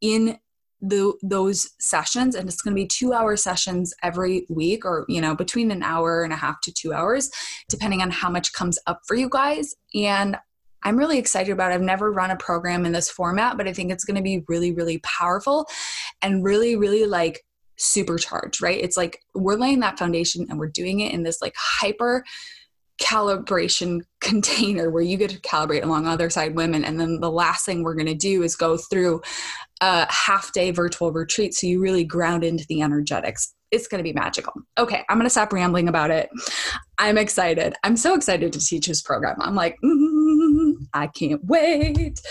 in 0.00 0.38
the, 0.80 1.12
those 1.22 1.70
sessions 1.78 2.34
and 2.34 2.48
it's 2.48 2.62
going 2.62 2.74
to 2.74 2.80
be 2.80 2.86
two 2.86 3.12
hour 3.12 3.36
sessions 3.36 3.94
every 4.02 4.46
week 4.48 4.84
or 4.84 5.04
you 5.08 5.20
know 5.20 5.34
between 5.34 5.70
an 5.70 5.82
hour 5.82 6.22
and 6.22 6.32
a 6.32 6.36
half 6.36 6.60
to 6.62 6.72
two 6.72 6.92
hours 6.92 7.30
depending 7.68 8.02
on 8.02 8.10
how 8.10 8.30
much 8.30 8.52
comes 8.52 8.78
up 8.86 9.00
for 9.06 9.14
you 9.14 9.28
guys. 9.28 9.74
And 9.94 10.36
i'm 10.82 10.96
really 10.96 11.18
excited 11.18 11.52
about 11.52 11.72
it. 11.72 11.74
I've 11.74 11.82
never 11.82 12.10
run 12.10 12.30
a 12.30 12.36
program 12.36 12.86
in 12.86 12.92
this 12.92 13.10
format 13.10 13.56
but 13.56 13.68
i 13.68 13.72
think 13.72 13.90
it's 13.90 14.04
going 14.04 14.16
to 14.16 14.22
be 14.22 14.44
really 14.48 14.72
really 14.72 14.98
powerful 14.98 15.66
and 16.22 16.44
really 16.44 16.76
really 16.76 17.06
like 17.06 17.44
supercharged 17.80 18.62
right? 18.62 18.80
It's 18.80 18.96
like 18.96 19.20
we're 19.34 19.56
laying 19.56 19.80
that 19.80 19.98
foundation 19.98 20.46
and 20.48 20.58
we're 20.58 20.68
doing 20.68 21.00
it 21.00 21.12
in 21.12 21.22
this 21.22 21.40
like 21.40 21.54
hyper 21.56 22.24
calibration 23.00 24.00
container 24.20 24.90
where 24.90 25.02
you 25.02 25.16
get 25.16 25.30
to 25.30 25.40
calibrate 25.40 25.82
along 25.82 26.06
other 26.06 26.30
side 26.30 26.54
women. 26.54 26.84
And 26.84 27.00
then 27.00 27.20
the 27.20 27.30
last 27.30 27.64
thing 27.64 27.82
we're 27.82 27.94
going 27.94 28.06
to 28.06 28.14
do 28.14 28.42
is 28.42 28.54
go 28.54 28.76
through 28.76 29.22
a 29.80 30.06
half 30.12 30.52
day 30.52 30.70
virtual 30.70 31.10
retreat. 31.10 31.54
So 31.54 31.66
you 31.66 31.80
really 31.80 32.04
ground 32.04 32.44
into 32.44 32.66
the 32.68 32.82
energetics. 32.82 33.54
It's 33.70 33.86
going 33.86 34.00
to 34.00 34.04
be 34.04 34.12
magical. 34.12 34.52
Okay 34.78 35.04
i'm 35.08 35.16
going 35.16 35.26
to 35.26 35.30
stop 35.30 35.52
rambling 35.52 35.88
about 35.88 36.10
it. 36.10 36.28
I'm 36.98 37.16
excited. 37.16 37.74
I'm 37.82 37.96
so 37.96 38.14
excited 38.14 38.52
to 38.52 38.58
teach 38.60 38.86
this 38.86 39.00
program. 39.00 39.36
I'm 39.40 39.54
like 39.54 39.76
mm, 39.82 40.74
i 40.92 41.06
can't 41.06 41.44
wait. 41.44 42.20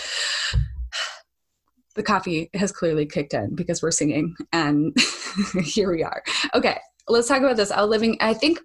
The 1.96 2.04
coffee 2.04 2.48
has 2.54 2.70
clearly 2.70 3.04
kicked 3.04 3.34
in 3.34 3.56
because 3.56 3.82
we're 3.82 3.90
singing 3.90 4.36
and 4.52 4.96
here 5.64 5.90
we 5.92 6.04
are. 6.04 6.22
Okay 6.54 6.78
let's 7.08 7.26
talk 7.26 7.38
about 7.38 7.56
this. 7.56 7.72
Outliving 7.72 8.16
i 8.20 8.32
think 8.32 8.60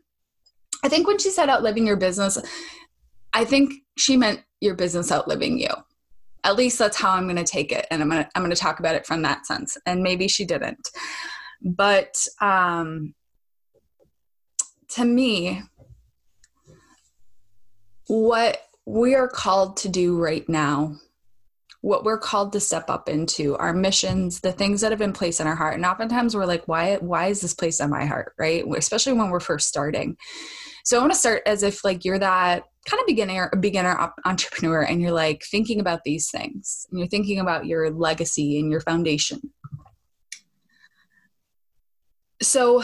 I 0.85 0.87
think 0.87 1.07
when 1.07 1.17
she 1.17 1.31
said 1.31 1.49
outliving 1.49 1.87
your 1.87 1.97
business, 1.97 2.37
I 3.33 3.43
think 3.43 3.73
she 3.97 4.17
meant 4.17 4.41
your 4.61 4.75
business 4.75 5.11
outliving 5.11 5.57
you. 5.57 5.69
At 6.43 6.57
least 6.57 6.77
that's 6.77 6.95
how 6.95 7.09
I'm 7.09 7.23
going 7.23 7.43
to 7.43 7.43
take 7.43 7.71
it, 7.71 7.87
and 7.89 8.03
I'm 8.03 8.09
going 8.09 8.23
to 8.23 8.29
I'm 8.35 8.43
going 8.43 8.53
to 8.53 8.61
talk 8.61 8.79
about 8.79 8.93
it 8.93 9.07
from 9.07 9.23
that 9.23 9.47
sense. 9.47 9.79
And 9.87 10.03
maybe 10.03 10.27
she 10.27 10.45
didn't, 10.45 10.87
but 11.63 12.15
um, 12.39 13.15
to 14.89 15.03
me, 15.05 15.63
what 18.05 18.59
we 18.85 19.15
are 19.15 19.27
called 19.27 19.77
to 19.77 19.89
do 19.89 20.15
right 20.21 20.47
now 20.47 20.95
what 21.81 22.03
we're 22.03 22.17
called 22.17 22.51
to 22.51 22.59
step 22.59 22.89
up 22.89 23.09
into 23.09 23.55
our 23.57 23.73
missions 23.73 24.41
the 24.41 24.51
things 24.51 24.81
that 24.81 24.91
have 24.91 24.99
been 24.99 25.13
placed 25.13 25.39
in 25.39 25.47
our 25.47 25.55
heart 25.55 25.75
and 25.75 25.85
oftentimes 25.85 26.35
we're 26.35 26.45
like 26.45 26.67
why 26.67 26.95
why 26.97 27.27
is 27.27 27.41
this 27.41 27.53
placed 27.55 27.81
in 27.81 27.89
my 27.89 28.05
heart 28.05 28.33
right 28.37 28.63
especially 28.77 29.13
when 29.13 29.29
we're 29.29 29.39
first 29.39 29.67
starting 29.67 30.15
so 30.85 30.97
I 30.97 31.01
want 31.01 31.13
to 31.13 31.19
start 31.19 31.41
as 31.47 31.63
if 31.63 31.83
like 31.83 32.05
you're 32.05 32.19
that 32.19 32.63
kind 32.87 33.01
of 33.01 33.07
beginner 33.07 33.51
beginner 33.59 34.11
entrepreneur 34.23 34.81
and 34.81 35.01
you're 35.01 35.11
like 35.11 35.43
thinking 35.49 35.79
about 35.79 36.03
these 36.05 36.29
things 36.29 36.85
and 36.89 36.99
you're 36.99 37.07
thinking 37.07 37.39
about 37.39 37.65
your 37.65 37.89
legacy 37.89 38.59
and 38.59 38.71
your 38.71 38.81
foundation. 38.81 39.41
So 42.39 42.83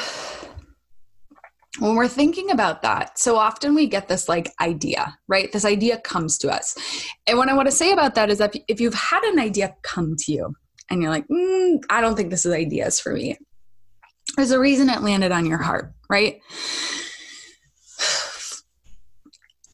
when 1.77 1.96
we're 1.96 2.08
thinking 2.08 2.50
about 2.50 2.81
that, 2.81 3.20
so 3.20 3.36
often 3.36 3.75
we 3.75 3.86
get 3.86 4.08
this 4.08 4.27
like 4.27 4.51
idea, 4.60 5.15
right? 5.27 5.51
This 5.51 5.63
idea 5.63 6.00
comes 6.00 6.39
to 6.39 6.50
us. 6.50 6.75
And 7.27 7.38
what 7.38 7.50
I 7.50 7.53
want 7.53 7.67
to 7.67 7.72
say 7.72 7.91
about 7.91 8.15
that 8.15 8.31
is 8.31 8.39
that 8.39 8.55
if 8.67 8.81
you've 8.81 8.96
had 8.96 9.22
an 9.25 9.39
idea 9.39 9.75
come 9.84 10.15
to 10.22 10.31
you 10.31 10.55
and 10.89 11.03
you're 11.03 11.12
like, 11.12 11.27
mm, 11.27 11.79
I 11.91 12.01
don't 12.01 12.15
think 12.15 12.31
this 12.31 12.48
is 12.48 12.53
ideas 12.53 13.00
for 13.00 13.13
me, 13.13 13.38
there's 14.38 14.51
a 14.51 14.60
reason 14.60 14.89
it 14.89 15.03
landed 15.03 15.31
on 15.31 15.46
your 15.46 15.60
heart, 15.60 15.93
right? 16.10 16.39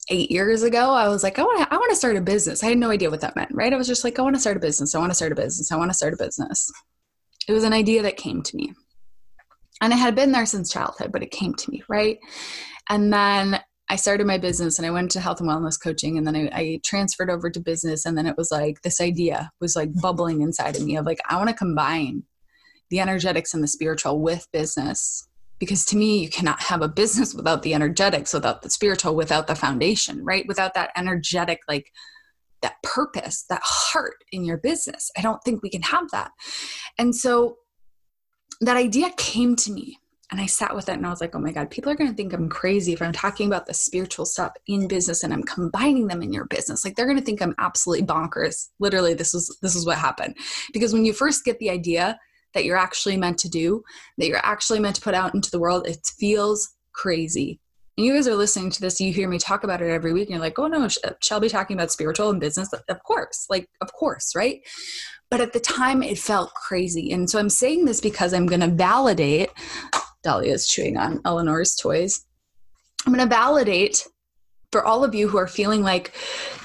Eight 0.10 0.32
years 0.32 0.64
ago, 0.64 0.92
I 0.92 1.08
was 1.10 1.24
like, 1.24 1.40
I 1.40 1.44
want 1.44 1.60
to, 1.60 1.74
I 1.74 1.78
want 1.78 1.90
to 1.90 1.96
start 1.96 2.16
a 2.16 2.22
business. 2.22 2.64
I 2.64 2.68
had 2.68 2.78
no 2.78 2.92
idea 2.92 3.10
what 3.10 3.22
that 3.22 3.36
meant, 3.36 3.52
right? 3.54 3.74
I 3.74 3.78
was 3.78 3.88
just 3.88 4.04
like, 4.04 4.20
I 4.20 4.22
want 4.22 4.36
to 4.36 4.40
start 4.42 4.58
a 4.58 4.62
business. 4.62 4.96
I 4.96 5.00
want 5.00 5.12
to 5.12 5.16
start 5.16 5.32
a 5.32 5.36
business. 5.36 5.72
I 5.72 5.78
want 5.78 5.90
to 5.90 5.96
start 5.96 6.14
a 6.14 6.18
business. 6.18 6.72
It 7.48 7.54
was 7.54 7.64
an 7.64 7.74
idea 7.74 8.02
that 8.04 8.18
came 8.18 8.42
to 8.44 8.56
me. 8.56 8.74
And 9.82 9.94
I 9.94 9.98
had 9.98 10.16
been 10.16 10.32
there 10.32 10.46
since 10.46 10.72
childhood, 10.72 11.12
but 11.12 11.24
it 11.24 11.32
came 11.32 11.54
to 11.54 11.72
me, 11.72 11.84
right? 11.88 12.20
And 12.90 13.12
then 13.14 13.62
I 13.90 13.96
started 13.96 14.28
my 14.28 14.38
business 14.38 14.80
and 14.80 14.86
I 14.86 14.92
went 14.92 15.12
to 15.12 15.20
health 15.20 15.40
and 15.40 15.50
wellness 15.50 15.82
coaching 15.82 16.18
and 16.18 16.26
then 16.26 16.36
I, 16.36 16.50
I, 16.54 16.82
transferred 16.84 17.30
over 17.30 17.50
to 17.50 17.60
business. 17.60 18.06
And 18.06 18.18
then 18.18 18.26
it 18.26 18.36
was 18.38 18.52
like 18.52 18.82
this 18.82 19.00
idea 19.00 19.50
was 19.62 19.76
like 19.76 19.94
bubbling 20.02 20.42
inside 20.42 20.76
of 20.76 20.84
me 20.84 20.98
of 20.98 21.06
like, 21.06 21.20
I 21.30 21.38
want 21.38 21.50
to 21.50 21.56
combine 21.56 22.24
the 22.90 23.00
energetics 23.00 23.54
and 23.54 23.64
the 23.64 23.68
spiritual 23.68 24.20
with 24.20 24.48
business 24.52 25.27
because 25.60 25.86
to 25.86 25.98
me 25.98 26.20
you 26.20 26.30
cannot 26.30 26.62
have 26.62 26.82
a 26.82 26.88
business 26.88 27.34
without 27.34 27.64
the 27.64 27.74
energetics 27.74 28.34
without 28.34 28.62
the 28.62 28.70
spiritual 28.70 29.16
without 29.16 29.48
the 29.48 29.56
foundation 29.56 30.24
right 30.24 30.48
without 30.48 30.74
that 30.74 30.92
energetic 30.96 31.60
like 31.68 31.92
that 32.62 32.82
purpose 32.84 33.46
that 33.50 33.62
heart 33.64 34.24
in 34.32 34.44
your 34.44 34.58
business 34.58 35.12
i 35.18 35.22
don't 35.22 35.44
think 35.44 35.62
we 35.62 35.70
can 35.70 35.82
have 35.82 36.10
that 36.12 36.32
and 36.98 37.16
so 37.16 37.58
that 38.62 38.78
idea 38.78 39.10
came 39.18 39.56
to 39.56 39.72
me 39.72 40.00
and 40.30 40.42
I 40.42 40.46
sat 40.46 40.76
with 40.76 40.90
it 40.90 40.94
and 40.94 41.06
I 41.06 41.10
was 41.10 41.22
like, 41.22 41.36
oh 41.36 41.40
my 41.40 41.54
God, 41.54 41.72
people 41.72 41.90
are 41.92 41.96
going 41.96 42.10
to 42.10 42.16
think 42.16 42.34
I'm 42.34 42.50
crazy 42.50 42.92
if 42.92 43.02
I'm 43.02 43.14
talking 43.14 43.48
about 43.48 43.66
the 43.66 43.74
spiritual 43.74 44.26
stuff 44.26 44.52
in 44.68 44.88
business 44.88 45.24
and 45.24 45.34
I'm 45.34 45.44
combining 45.44 46.08
them 46.08 46.22
in 46.22 46.34
your 46.34 46.46
business. 46.46 46.84
Like 46.84 46.96
they're 46.96 47.06
going 47.06 47.18
to 47.18 47.24
think 47.24 47.42
I'm 47.42 47.56
absolutely 47.60 48.06
bonkers. 48.06 48.68
Literally, 48.80 49.14
this 49.14 49.34
was 49.34 49.58
this 49.62 49.76
is 49.76 49.86
what 49.86 49.98
happened. 49.98 50.36
Because 50.74 50.92
when 50.92 51.06
you 51.06 51.14
first 51.14 51.46
get 51.46 51.60
the 51.60 51.70
idea, 51.70 52.20
that 52.54 52.66
you're 52.66 52.78
actually 52.78 53.18
meant 53.18 53.38
to 53.40 53.50
do, 53.50 53.84
that 54.18 54.28
you're 54.28 54.46
actually 54.46 54.80
meant 54.80 54.96
to 54.96 55.02
put 55.02 55.14
out 55.14 55.36
into 55.36 55.52
the 55.52 55.60
world, 55.60 55.88
it 55.88 56.00
feels 56.20 56.76
crazy. 56.94 57.60
And 57.98 58.06
you 58.06 58.14
guys 58.14 58.28
are 58.28 58.36
listening 58.36 58.70
to 58.72 58.82
this, 58.82 59.02
you 59.02 59.12
hear 59.12 59.28
me 59.28 59.40
talk 59.40 59.64
about 59.64 59.82
it 59.82 59.90
every 59.90 60.14
week, 60.14 60.28
and 60.28 60.32
you're 60.32 60.40
like, 60.40 60.60
oh 60.60 60.68
no, 60.68 60.88
Shelby 61.22 61.50
talking 61.50 61.76
about 61.76 61.92
spiritual 61.92 62.30
and 62.30 62.40
business. 62.40 62.72
Of 62.74 63.04
course, 63.04 63.48
like, 63.50 63.68
of 63.82 63.92
course, 63.94 64.36
right? 64.36 64.62
But 65.30 65.42
at 65.42 65.52
the 65.52 65.60
time, 65.60 66.04
it 66.04 66.18
felt 66.18 66.54
crazy. 66.54 67.12
And 67.12 67.30
so 67.30 67.38
I'm 67.38 67.50
saying 67.50 67.86
this 67.86 68.00
because 68.00 68.34
I'm 68.34 68.46
going 68.46 68.62
to 68.62 68.68
validate, 68.68 69.50
Dahlia's 70.24 70.68
chewing 70.68 70.96
on 70.98 71.22
Eleanor's 71.26 71.76
toys. 71.76 72.26
I'm 73.06 73.14
going 73.14 73.28
to 73.28 73.36
validate 73.36 74.08
for 74.72 74.86
all 74.86 75.04
of 75.04 75.16
you 75.16 75.30
who 75.30 75.38
are 75.38 75.48
feeling 75.48 75.82
like 75.82 76.14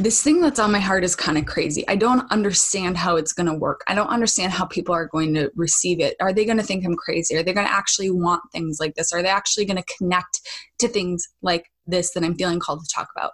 this 0.01 0.23
thing 0.23 0.41
that's 0.41 0.59
on 0.59 0.73
my 0.73 0.81
heart 0.81 1.05
is 1.05 1.15
kind 1.15 1.39
of 1.39 1.47
crazy. 1.47 1.87
I 1.87 1.95
don't 1.95 2.31
understand 2.33 2.97
how 2.97 3.17
it's 3.17 3.33
going 3.33 3.47
to 3.47 3.55
work. 3.55 3.83
I 3.87 3.95
don't 3.95 4.09
understand 4.09 4.53
how 4.53 4.67
people 4.67 4.95
are 4.95 5.07
going 5.07 5.35
to 5.35 5.53
receive 5.55 6.01
it. 6.01 6.17
Are 6.21 6.33
they 6.33 6.45
going 6.45 6.57
to 6.57 6.65
think 6.65 6.85
I'm 6.85 6.97
crazy? 6.97 7.37
Are 7.37 7.45
they 7.45 7.53
going 7.53 7.67
to 7.67 7.73
actually 7.73 8.11
want 8.11 8.43
things 8.51 8.79
like 8.81 8.95
this? 8.95 9.13
Are 9.13 9.23
they 9.23 9.29
actually 9.29 9.67
going 9.67 9.77
to 9.77 9.95
connect 9.97 10.41
to 10.81 10.89
things 10.89 11.29
like 11.43 11.71
this 11.87 12.11
that 12.13 12.25
I'm 12.25 12.35
feeling 12.35 12.59
called 12.59 12.81
to 12.81 12.93
talk 12.93 13.09
about? 13.17 13.33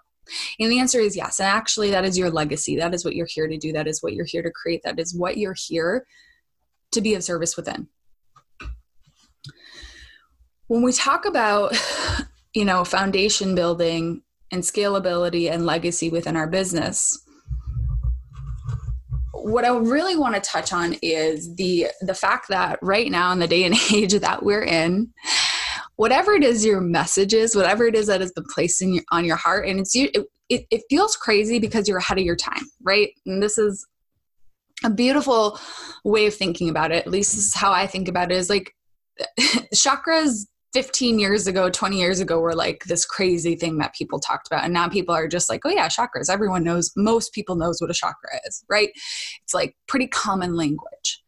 And 0.60 0.70
the 0.70 0.78
answer 0.78 1.00
is 1.00 1.16
yes. 1.16 1.40
And 1.40 1.48
actually, 1.48 1.90
that 1.90 2.04
is 2.04 2.18
your 2.18 2.30
legacy. 2.30 2.76
That 2.76 2.92
is 2.92 3.06
what 3.06 3.16
you're 3.16 3.28
here 3.30 3.48
to 3.48 3.56
do. 3.56 3.72
That 3.72 3.88
is 3.88 4.02
what 4.02 4.12
you're 4.12 4.26
here 4.26 4.42
to 4.42 4.50
create. 4.50 4.82
That 4.84 5.00
is 5.00 5.14
what 5.16 5.38
you're 5.38 5.56
here 5.56 6.04
to 6.92 7.00
be 7.00 7.14
of 7.14 7.24
service 7.24 7.56
within. 7.56 7.88
When 10.66 10.82
we 10.82 10.92
talk 10.92 11.24
about, 11.24 11.74
you 12.54 12.66
know, 12.66 12.84
foundation 12.84 13.54
building 13.54 14.22
and 14.50 14.62
scalability 14.62 15.50
and 15.50 15.66
legacy 15.66 16.10
within 16.10 16.36
our 16.36 16.46
business 16.46 17.24
what 19.48 19.64
I 19.64 19.76
really 19.76 20.16
want 20.16 20.34
to 20.34 20.40
touch 20.40 20.72
on 20.72 20.96
is 21.02 21.54
the 21.54 21.88
the 22.00 22.14
fact 22.14 22.48
that 22.48 22.78
right 22.82 23.10
now 23.10 23.32
in 23.32 23.38
the 23.38 23.46
day 23.46 23.64
and 23.64 23.74
age 23.92 24.12
that 24.12 24.42
we're 24.42 24.64
in, 24.64 25.12
whatever 25.96 26.32
it 26.32 26.44
is 26.44 26.64
your 26.64 26.80
message 26.80 27.34
is, 27.34 27.56
whatever 27.56 27.86
it 27.86 27.94
is 27.94 28.06
that 28.06 28.20
has 28.20 28.32
been 28.32 28.46
placed 28.54 28.82
in 28.82 28.94
your, 28.94 29.04
on 29.10 29.24
your 29.24 29.36
heart, 29.36 29.66
and 29.66 29.80
it's 29.80 29.94
it, 29.94 30.16
it, 30.48 30.66
it 30.70 30.82
feels 30.88 31.16
crazy 31.16 31.58
because 31.58 31.88
you're 31.88 31.98
ahead 31.98 32.18
of 32.18 32.24
your 32.24 32.36
time, 32.36 32.62
right? 32.82 33.10
And 33.26 33.42
this 33.42 33.58
is 33.58 33.86
a 34.84 34.90
beautiful 34.90 35.58
way 36.04 36.26
of 36.26 36.34
thinking 36.34 36.68
about 36.68 36.92
it. 36.92 37.06
At 37.06 37.12
least 37.12 37.34
this 37.34 37.46
is 37.46 37.54
how 37.54 37.72
I 37.72 37.86
think 37.86 38.08
about 38.08 38.30
it. 38.30 38.36
Is 38.36 38.50
like 38.50 38.74
chakras 39.74 40.46
15 40.74 41.18
years 41.18 41.46
ago, 41.46 41.70
20 41.70 41.98
years 41.98 42.20
ago 42.20 42.40
were 42.40 42.54
like 42.54 42.84
this 42.84 43.04
crazy 43.04 43.56
thing 43.56 43.78
that 43.78 43.94
people 43.94 44.20
talked 44.20 44.46
about. 44.46 44.64
And 44.64 44.72
now 44.72 44.88
people 44.88 45.14
are 45.14 45.28
just 45.28 45.48
like, 45.48 45.62
oh 45.64 45.70
yeah, 45.70 45.88
chakras. 45.88 46.30
Everyone 46.30 46.62
knows, 46.62 46.92
most 46.96 47.32
people 47.32 47.56
knows 47.56 47.80
what 47.80 47.90
a 47.90 47.94
chakra 47.94 48.38
is, 48.46 48.64
right? 48.68 48.90
It's 49.42 49.54
like 49.54 49.76
pretty 49.86 50.06
common 50.06 50.54
language. 50.54 51.22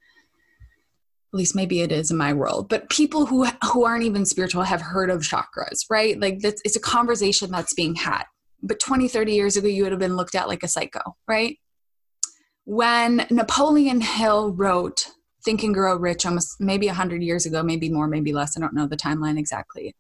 At 1.33 1.39
least 1.39 1.55
maybe 1.55 1.81
it 1.81 1.93
is 1.93 2.11
in 2.11 2.17
my 2.17 2.33
world. 2.33 2.69
But 2.69 2.91
people 2.91 3.25
who 3.25 3.47
who 3.73 3.85
aren't 3.85 4.03
even 4.03 4.27
spiritual 4.27 4.65
have 4.65 4.81
heard 4.81 5.11
of 5.11 5.23
chakras, 5.23 5.85
right? 5.89 6.21
Like 6.21 6.39
it's 6.43 6.77
a 6.77 6.81
conversation 6.81 7.51
that's 7.53 7.73
being 7.73 7.95
had. 7.95 8.25
But 8.63 8.81
20, 8.81 9.09
30 9.09 9.33
years 9.33 9.57
ago, 9.57 9.69
you 9.69 9.85
would 9.85 9.93
have 9.93 10.01
been 10.01 10.17
looked 10.17 10.35
at 10.35 10.49
like 10.49 10.65
a 10.65 10.69
psycho, 10.69 11.01
right? 11.29 11.57
When 12.65 13.27
Napoleon 13.31 14.01
Hill 14.01 14.53
wrote 14.53 15.13
Think 15.45 15.63
and 15.63 15.75
Grow 15.75 15.97
Rich 15.97 16.27
almost 16.27 16.61
maybe 16.61 16.87
100 16.87 17.23
years 17.23 17.47
ago, 17.47 17.63
maybe 17.63 17.89
more, 17.89 18.07
maybe 18.07 18.33
less. 18.33 18.57
I 18.57 18.61
don't 18.61 18.75
know 18.75 18.87
the 18.87 18.97
timeline 18.97 19.39
exactly. 19.39 19.95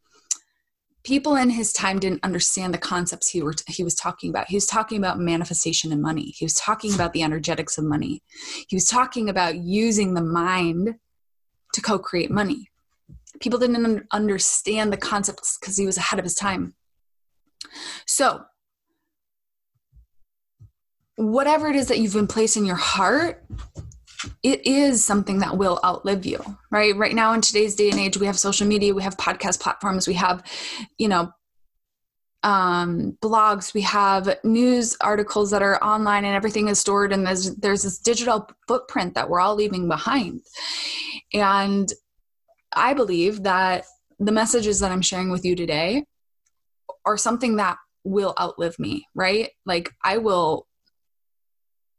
People 1.03 1.35
in 1.37 1.49
his 1.51 1.73
time 1.73 1.99
didn't 1.99 2.23
understand 2.23 2.75
the 2.75 2.79
concepts 2.79 3.31
he, 3.31 3.43
were, 3.43 3.55
he 3.69 3.83
was 3.83 3.95
talking 3.95 4.29
about. 4.29 4.49
He 4.49 4.57
was 4.57 4.67
talking 4.67 4.99
about 4.99 5.19
manifestation 5.19 5.93
and 5.93 6.03
money. 6.03 6.35
He 6.37 6.45
was 6.45 6.55
talking 6.55 6.95
about 6.95 7.15
the 7.15 7.23
energetics 7.23 7.79
of 7.79 7.85
money. 7.85 8.23
He 8.69 8.77
was 8.77 8.85
talking 8.85 9.31
about 9.31 9.57
using 9.57 10.13
the 10.13 10.23
mind 10.23 10.97
to 11.73 11.81
co 11.81 11.99
create 11.99 12.31
money. 12.31 12.69
People 13.41 13.59
didn't 13.59 14.07
understand 14.13 14.93
the 14.93 14.99
concepts 14.99 15.57
because 15.59 15.79
he 15.79 15.87
was 15.87 15.97
ahead 15.97 16.19
of 16.19 16.25
his 16.25 16.35
time. 16.35 16.75
So, 18.07 18.43
whatever 21.17 21.69
it 21.69 21.77
is 21.77 21.89
that 21.89 21.99
you've 21.99 22.15
been 22.15 22.27
placing 22.27 22.67
your 22.67 22.77
heart 22.77 23.45
it 24.43 24.67
is 24.67 25.05
something 25.05 25.39
that 25.39 25.57
will 25.57 25.81
outlive 25.85 26.27
you 26.27 26.39
right? 26.71 26.97
Right 26.97 27.15
now 27.15 27.33
in 27.33 27.41
today's 27.41 27.75
day 27.75 27.91
and 27.91 27.99
age 27.99 28.17
we 28.17 28.27
have 28.27 28.39
social 28.39 28.67
media 28.67 28.95
we 28.95 29.03
have 29.03 29.17
podcast 29.17 29.61
platforms 29.61 30.07
we 30.07 30.15
have 30.15 30.43
you 30.99 31.09
know 31.09 31.33
um, 32.43 33.19
blogs 33.23 33.75
we 33.75 33.83
have 33.83 34.39
news 34.45 34.97
articles 35.01 35.51
that 35.51 35.63
are 35.63 35.83
online 35.85 36.25
and 36.25 36.35
everything 36.35 36.69
is 36.69 36.79
stored 36.79 37.13
and 37.13 37.27
there's 37.27 37.55
there's 37.57 37.83
this 37.83 37.99
digital 37.99 38.49
footprint 38.67 39.15
that 39.15 39.29
we're 39.29 39.41
all 39.41 39.55
leaving 39.55 39.89
behind. 39.89 40.41
And 41.33 41.93
i 42.73 42.95
believe 42.95 43.43
that 43.43 43.85
the 44.21 44.33
messages 44.33 44.79
that 44.79 44.93
i'm 44.93 45.03
sharing 45.03 45.29
with 45.29 45.45
you 45.45 45.57
today 45.57 46.05
are 47.05 47.17
something 47.17 47.57
that 47.57 47.77
will 48.05 48.35
outlive 48.41 48.79
me 48.79 49.07
right? 49.15 49.51
Like 49.67 49.93
i 50.05 50.17
will 50.19 50.67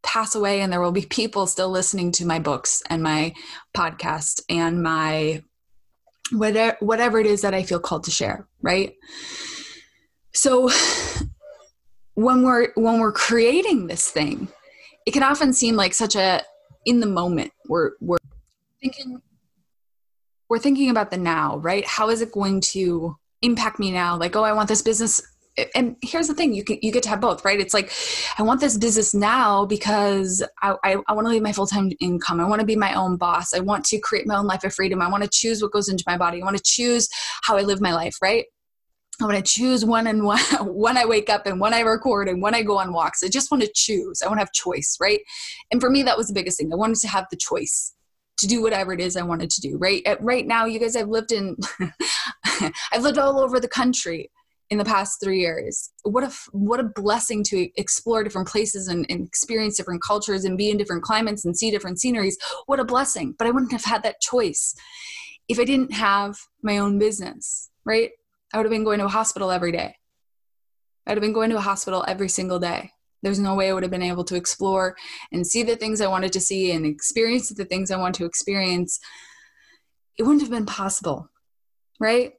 pass 0.04 0.36
away 0.36 0.62
and 0.62 0.72
there 0.72 0.82
will 0.82 0.92
be 0.92 1.06
people 1.10 1.48
still 1.48 1.70
listening 1.70 2.12
to 2.14 2.26
my 2.26 2.40
books 2.40 2.84
and 2.90 3.04
my 3.04 3.34
podcast 3.76 4.42
and 4.50 4.82
my 4.82 5.44
whatever 6.32 6.78
whatever 6.80 7.20
it 7.20 7.26
is 7.26 7.42
that 7.42 7.54
I 7.54 7.64
feel 7.64 7.80
called 7.80 8.06
to 8.06 8.12
share, 8.12 8.48
right? 8.62 8.96
So 10.34 10.70
when 12.14 12.44
we're 12.44 12.72
when 12.76 13.00
we're 13.00 13.12
creating 13.12 13.88
this 13.88 14.10
thing, 14.10 14.48
it 15.06 15.12
can 15.12 15.24
often 15.24 15.54
seem 15.54 15.76
like 15.76 15.94
such 15.94 16.16
a 16.16 16.42
in 16.86 17.00
the 17.00 17.08
moment. 17.08 17.52
We're 17.68 17.92
we're 18.00 18.18
thinking 18.82 19.22
we're 20.50 20.60
thinking 20.60 20.90
about 20.90 21.12
the 21.12 21.18
now, 21.18 21.58
right? 21.60 21.86
How 21.86 22.10
is 22.10 22.22
it 22.22 22.34
going 22.34 22.60
to 22.72 23.16
impact 23.42 23.80
me 23.80 23.92
now? 23.92 24.18
Like, 24.18 24.36
oh, 24.36 24.44
I 24.44 24.52
want 24.52 24.68
this 24.68 24.82
business 24.82 25.22
and 25.76 25.96
here's 26.02 26.28
the 26.28 26.34
thing 26.34 26.54
you 26.54 26.64
can, 26.64 26.78
you 26.82 26.92
get 26.92 27.04
to 27.04 27.10
have 27.10 27.20
both 27.20 27.44
right 27.44 27.60
it's 27.60 27.74
like 27.74 27.92
i 28.38 28.44
want 28.44 28.60
this 28.60 28.78
business 28.78 29.14
now 29.14 29.66
because 29.66 30.44
i, 30.62 30.76
I, 30.84 30.98
I 31.08 31.14
want 31.14 31.28
to 31.28 31.32
leave 31.32 31.42
my 31.42 31.52
full-time 31.52 31.92
income 32.00 32.40
i 32.40 32.48
want 32.48 32.62
to 32.62 32.66
be 32.66 32.76
my 32.76 32.94
own 32.94 33.18
boss 33.18 33.54
i 33.54 33.60
want 33.60 33.84
to 33.86 34.00
create 34.00 34.28
my 34.28 34.38
own 34.38 34.48
life 34.48 34.64
of 34.64 34.74
freedom 34.74 35.02
i 35.02 35.10
want 35.10 35.24
to 35.24 35.30
choose 35.30 35.62
what 35.62 35.72
goes 35.72 35.90
into 35.90 36.04
my 36.08 36.18
body 36.18 36.42
i 36.42 36.46
want 36.46 36.58
to 36.58 36.64
choose 36.64 37.10
how 37.44 37.58
i 37.58 37.62
live 37.62 37.82
my 37.82 37.94
life 37.94 38.16
right 38.22 38.46
I 39.20 39.26
want 39.26 39.38
to 39.38 39.44
choose 39.44 39.86
when 39.86 40.08
and 40.08 40.26
when, 40.26 40.40
when 40.62 40.98
I 40.98 41.06
wake 41.06 41.30
up 41.30 41.46
and 41.46 41.60
when 41.60 41.76
I 41.76 41.82
record 41.82 42.28
and 42.28 42.42
when 42.42 42.56
I 42.56 42.64
go 42.64 42.80
on 42.80 42.92
walks. 42.92 43.22
I 43.24 43.28
just 43.28 43.52
want 43.52 43.62
to 43.62 43.70
choose. 43.76 44.24
I 44.24 44.28
want 44.28 44.40
to 44.40 44.42
have 44.42 44.52
choice, 44.52 44.98
right? 45.00 45.20
And 45.72 45.80
for 45.80 45.92
me, 45.92 46.02
that 46.04 46.18
was 46.18 46.28
the 46.28 46.34
biggest 46.34 46.58
thing. 46.58 46.74
I 46.74 46.76
wanted 46.76 46.98
to 47.02 47.08
have 47.08 47.28
the 47.30 47.38
choice 47.38 47.94
to 48.40 48.48
do 48.48 48.64
whatever 48.64 48.94
it 48.94 49.00
is 49.00 49.16
I 49.16 49.22
wanted 49.22 49.52
to 49.52 49.62
do, 49.62 49.78
right? 49.78 50.02
At, 50.08 50.24
right 50.24 50.48
now, 50.48 50.66
you 50.66 50.80
guys, 50.80 50.96
I've 50.96 51.10
lived 51.10 51.32
in, 51.32 51.56
I've 52.92 53.04
lived 53.04 53.20
all 53.20 53.40
over 53.40 53.60
the 53.60 53.68
country 53.68 54.32
in 54.72 54.80
the 54.80 54.86
past 54.86 55.20
three 55.22 55.40
years. 55.40 55.92
What 56.04 56.24
a 56.24 56.32
what 56.52 56.80
a 56.80 56.90
blessing 56.96 57.44
to 57.46 57.70
explore 57.76 58.24
different 58.24 58.48
places 58.48 58.88
and, 58.88 59.06
and, 59.10 59.28
experience 59.28 59.78
different 59.78 60.02
cultures 60.02 60.46
and 60.46 60.58
be 60.58 60.72
in 60.72 60.78
different 60.78 61.04
climates 61.04 61.46
and 61.46 61.56
see 61.56 61.70
different 61.70 62.00
sceneries. 62.00 62.38
What 62.66 62.80
a 62.80 62.86
blessing 62.86 63.36
but 63.38 63.48
i 63.48 63.52
wouldn't 63.52 63.72
have 63.72 63.86
had 63.86 64.02
that 64.04 64.22
choice. 64.22 64.74
If 65.48 65.60
i 65.60 65.66
didn't 65.66 65.94
have 65.94 66.36
my 66.64 66.80
own 66.80 66.98
business 66.98 67.70
right? 67.86 68.12
I 68.54 68.58
would 68.58 68.66
have 68.66 68.72
been 68.72 68.84
going 68.84 69.00
to 69.00 69.06
a 69.06 69.10
hospital 69.10 69.50
every 69.50 69.72
day. 69.72 69.96
I'd 71.08 71.18
have 71.18 71.22
been 71.22 71.34
going 71.34 71.50
to 71.50 71.58
a 71.58 71.62
hospital 71.62 72.06
every 72.08 72.30
single 72.30 72.60
day. 72.60 72.92
There's 73.24 73.40
no 73.40 73.56
way 73.56 73.70
i 73.70 73.74
would 73.74 73.84
have 73.84 73.92
been 73.92 74.02
able 74.02 74.24
to 74.26 74.36
explore 74.36 74.96
and 75.32 75.46
see 75.46 75.64
the 75.64 75.76
things 75.76 76.02
i 76.02 76.08
wanted 76.08 76.34
to 76.34 76.40
see 76.40 76.72
and 76.72 76.86
experience 76.86 77.50
the 77.50 77.66
things 77.66 77.92
i 77.92 77.98
want 77.98 78.16
to 78.16 78.26
experience. 78.26 79.00
It 80.18 80.24
wouldn't 80.24 80.42
have 80.42 80.52
been 80.52 80.66
possible 80.66 81.30
right? 82.02 82.34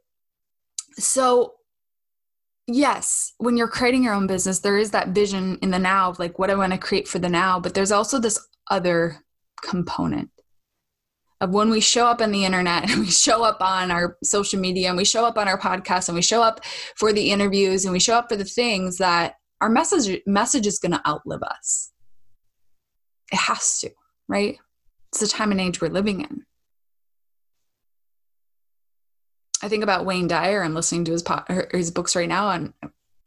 So 0.98 1.54
yes, 2.74 3.32
when 3.38 3.56
you're 3.56 3.68
creating 3.68 4.04
your 4.04 4.14
own 4.14 4.26
business, 4.26 4.60
there 4.60 4.78
is 4.78 4.90
that 4.90 5.08
vision 5.08 5.58
in 5.62 5.70
the 5.70 5.78
now 5.78 6.10
of 6.10 6.18
like 6.18 6.38
what 6.38 6.50
I 6.50 6.54
want 6.54 6.72
to 6.72 6.78
create 6.78 7.08
for 7.08 7.18
the 7.18 7.28
now, 7.28 7.58
but 7.60 7.74
there's 7.74 7.92
also 7.92 8.18
this 8.18 8.38
other 8.70 9.18
component 9.62 10.30
of 11.40 11.50
when 11.50 11.70
we 11.70 11.80
show 11.80 12.06
up 12.06 12.20
on 12.20 12.30
the 12.30 12.44
internet 12.44 12.88
and 12.90 13.00
we 13.00 13.10
show 13.10 13.42
up 13.42 13.60
on 13.60 13.90
our 13.90 14.16
social 14.22 14.60
media 14.60 14.88
and 14.88 14.96
we 14.96 15.04
show 15.04 15.24
up 15.24 15.36
on 15.36 15.48
our 15.48 15.58
podcast 15.58 16.08
and 16.08 16.14
we 16.14 16.22
show 16.22 16.42
up 16.42 16.64
for 16.96 17.12
the 17.12 17.30
interviews 17.30 17.84
and 17.84 17.92
we 17.92 18.00
show 18.00 18.16
up 18.16 18.28
for 18.28 18.36
the 18.36 18.44
things 18.44 18.98
that 18.98 19.34
our 19.60 19.68
message 19.68 20.20
message 20.26 20.66
is 20.66 20.78
going 20.78 20.92
to 20.92 21.08
outlive 21.08 21.42
us. 21.42 21.92
It 23.32 23.38
has 23.38 23.78
to, 23.80 23.90
right? 24.28 24.58
It's 25.10 25.20
the 25.20 25.26
time 25.26 25.52
and 25.52 25.60
age 25.60 25.80
we're 25.80 25.88
living 25.88 26.20
in. 26.22 26.44
I 29.62 29.68
think 29.68 29.84
about 29.84 30.04
Wayne 30.04 30.26
Dyer. 30.26 30.62
I'm 30.62 30.74
listening 30.74 31.04
to 31.04 31.12
his 31.12 31.22
po- 31.22 31.44
his 31.70 31.90
books 31.90 32.16
right 32.16 32.28
now, 32.28 32.50
and 32.50 32.72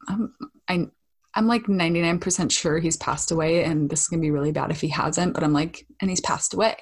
I'm 0.06 0.34
I, 0.68 0.86
I'm 1.34 1.46
like 1.46 1.64
99% 1.64 2.50
sure 2.50 2.78
he's 2.78 2.96
passed 2.96 3.30
away, 3.30 3.64
and 3.64 3.88
this 3.88 4.02
is 4.02 4.08
gonna 4.08 4.20
be 4.20 4.30
really 4.30 4.52
bad 4.52 4.70
if 4.70 4.80
he 4.80 4.88
hasn't. 4.88 5.34
But 5.34 5.44
I'm 5.44 5.52
like, 5.52 5.86
and 6.00 6.10
he's 6.10 6.20
passed 6.20 6.52
away, 6.54 6.76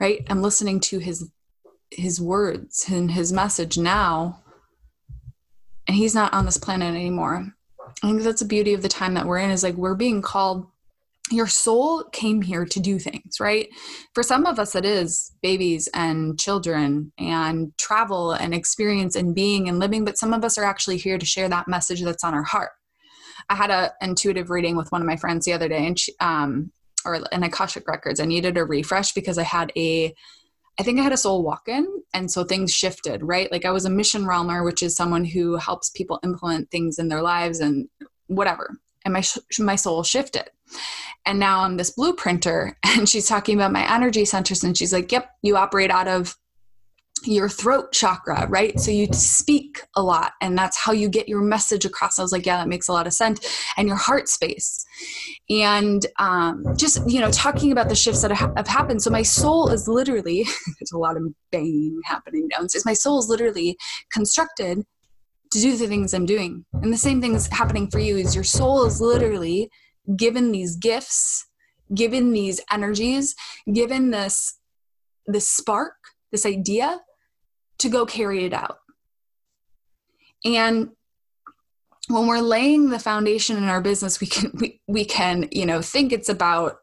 right? 0.00 0.26
I'm 0.30 0.42
listening 0.42 0.80
to 0.80 0.98
his 0.98 1.30
his 1.90 2.20
words 2.20 2.86
and 2.90 3.10
his 3.10 3.32
message 3.32 3.76
now, 3.76 4.42
and 5.86 5.96
he's 5.96 6.14
not 6.14 6.32
on 6.32 6.46
this 6.46 6.58
planet 6.58 6.94
anymore. 6.94 7.52
I 8.02 8.08
think 8.08 8.22
that's 8.22 8.40
the 8.40 8.46
beauty 8.46 8.74
of 8.74 8.82
the 8.82 8.88
time 8.88 9.14
that 9.14 9.26
we're 9.26 9.38
in 9.38 9.50
is 9.50 9.62
like 9.62 9.74
we're 9.74 9.94
being 9.94 10.22
called 10.22 10.66
your 11.30 11.46
soul 11.46 12.04
came 12.12 12.40
here 12.42 12.64
to 12.64 12.80
do 12.80 12.98
things, 12.98 13.40
right? 13.40 13.68
For 14.14 14.22
some 14.22 14.46
of 14.46 14.58
us, 14.58 14.74
it 14.74 14.84
is 14.84 15.32
babies 15.42 15.88
and 15.92 16.38
children 16.38 17.12
and 17.18 17.76
travel 17.78 18.32
and 18.32 18.54
experience 18.54 19.16
and 19.16 19.34
being 19.34 19.68
and 19.68 19.78
living, 19.78 20.04
but 20.04 20.18
some 20.18 20.32
of 20.32 20.44
us 20.44 20.56
are 20.56 20.64
actually 20.64 20.98
here 20.98 21.18
to 21.18 21.26
share 21.26 21.48
that 21.48 21.68
message 21.68 22.02
that's 22.02 22.22
on 22.22 22.34
our 22.34 22.44
heart. 22.44 22.70
I 23.48 23.56
had 23.56 23.70
a 23.70 23.92
intuitive 24.00 24.50
reading 24.50 24.76
with 24.76 24.90
one 24.92 25.00
of 25.00 25.06
my 25.06 25.16
friends 25.16 25.44
the 25.44 25.52
other 25.52 25.68
day, 25.68 25.86
and 25.86 25.98
she, 25.98 26.12
um, 26.20 26.70
or 27.04 27.20
an 27.32 27.42
Akashic 27.42 27.86
records. 27.88 28.20
I 28.20 28.24
needed 28.24 28.56
a 28.56 28.64
refresh 28.64 29.12
because 29.12 29.38
I 29.38 29.44
had 29.44 29.72
a, 29.76 30.12
I 30.78 30.82
think 30.82 30.98
I 30.98 31.02
had 31.02 31.12
a 31.12 31.16
soul 31.16 31.42
walk 31.42 31.68
in, 31.68 31.86
and 32.14 32.30
so 32.30 32.44
things 32.44 32.72
shifted, 32.72 33.22
right? 33.22 33.50
Like 33.50 33.64
I 33.64 33.70
was 33.70 33.84
a 33.84 33.90
mission 33.90 34.24
realmer, 34.24 34.64
which 34.64 34.82
is 34.82 34.94
someone 34.94 35.24
who 35.24 35.56
helps 35.56 35.90
people 35.90 36.20
implement 36.24 36.70
things 36.70 36.98
in 36.98 37.08
their 37.08 37.22
lives 37.22 37.60
and 37.60 37.88
whatever. 38.26 38.78
And 39.06 39.14
my 39.14 39.22
my 39.58 39.76
soul 39.76 40.02
shifted 40.02 40.50
and 41.26 41.38
now 41.38 41.60
I'm 41.60 41.76
this 41.76 41.94
blueprinter. 41.94 42.74
And 42.84 43.06
she's 43.06 43.28
talking 43.28 43.56
about 43.56 43.72
my 43.72 43.92
energy 43.94 44.24
centers. 44.24 44.64
And 44.64 44.76
she's 44.76 44.92
like, 44.92 45.12
yep, 45.12 45.30
you 45.42 45.56
operate 45.56 45.90
out 45.90 46.08
of 46.08 46.34
your 47.24 47.48
throat 47.48 47.92
chakra, 47.92 48.46
right? 48.48 48.78
So 48.80 48.90
you 48.90 49.08
speak 49.12 49.82
a 49.96 50.02
lot, 50.02 50.32
and 50.40 50.56
that's 50.56 50.78
how 50.78 50.92
you 50.92 51.08
get 51.10 51.28
your 51.28 51.42
message 51.42 51.84
across. 51.84 52.18
I 52.18 52.22
was 52.22 52.32
like, 52.32 52.46
yeah, 52.46 52.56
that 52.56 52.68
makes 52.68 52.88
a 52.88 52.92
lot 52.92 53.06
of 53.06 53.12
sense. 53.12 53.40
And 53.76 53.86
your 53.86 53.96
heart 53.96 54.28
space, 54.28 54.86
and 55.50 56.06
um, 56.18 56.64
just 56.76 57.08
you 57.10 57.20
know, 57.20 57.30
talking 57.30 57.72
about 57.72 57.88
the 57.88 57.94
shifts 57.94 58.22
that 58.22 58.30
have 58.30 58.66
happened. 58.66 59.02
So 59.02 59.10
my 59.10 59.22
soul 59.22 59.68
is 59.68 59.88
literally 59.88 60.44
there's 60.78 60.92
a 60.94 60.98
lot 60.98 61.16
of 61.16 61.24
banging 61.52 62.00
happening 62.04 62.48
downstairs. 62.48 62.86
My 62.86 62.94
soul 62.94 63.18
is 63.18 63.28
literally 63.28 63.76
constructed 64.10 64.84
to 65.56 65.62
do 65.62 65.76
the 65.76 65.88
things 65.88 66.12
I'm 66.12 66.26
doing, 66.26 66.64
and 66.82 66.92
the 66.92 66.98
same 66.98 67.20
thing 67.20 67.34
is 67.34 67.48
happening 67.48 67.88
for 67.90 67.98
you. 67.98 68.16
Is 68.16 68.34
your 68.34 68.44
soul 68.44 68.84
is 68.84 69.00
literally 69.00 69.70
given 70.16 70.52
these 70.52 70.76
gifts, 70.76 71.46
given 71.94 72.32
these 72.32 72.60
energies, 72.70 73.34
given 73.72 74.10
this 74.10 74.58
this 75.26 75.48
spark, 75.48 75.94
this 76.30 76.46
idea 76.46 77.00
to 77.78 77.88
go 77.88 78.06
carry 78.06 78.44
it 78.44 78.52
out. 78.52 78.78
And 80.44 80.90
when 82.08 82.26
we're 82.28 82.40
laying 82.40 82.90
the 82.90 82.98
foundation 82.98 83.56
in 83.56 83.64
our 83.64 83.80
business, 83.80 84.20
we 84.20 84.26
can 84.28 84.52
we, 84.54 84.80
we 84.86 85.04
can, 85.04 85.48
you 85.50 85.66
know, 85.66 85.82
think 85.82 86.12
it's 86.12 86.28
about 86.28 86.76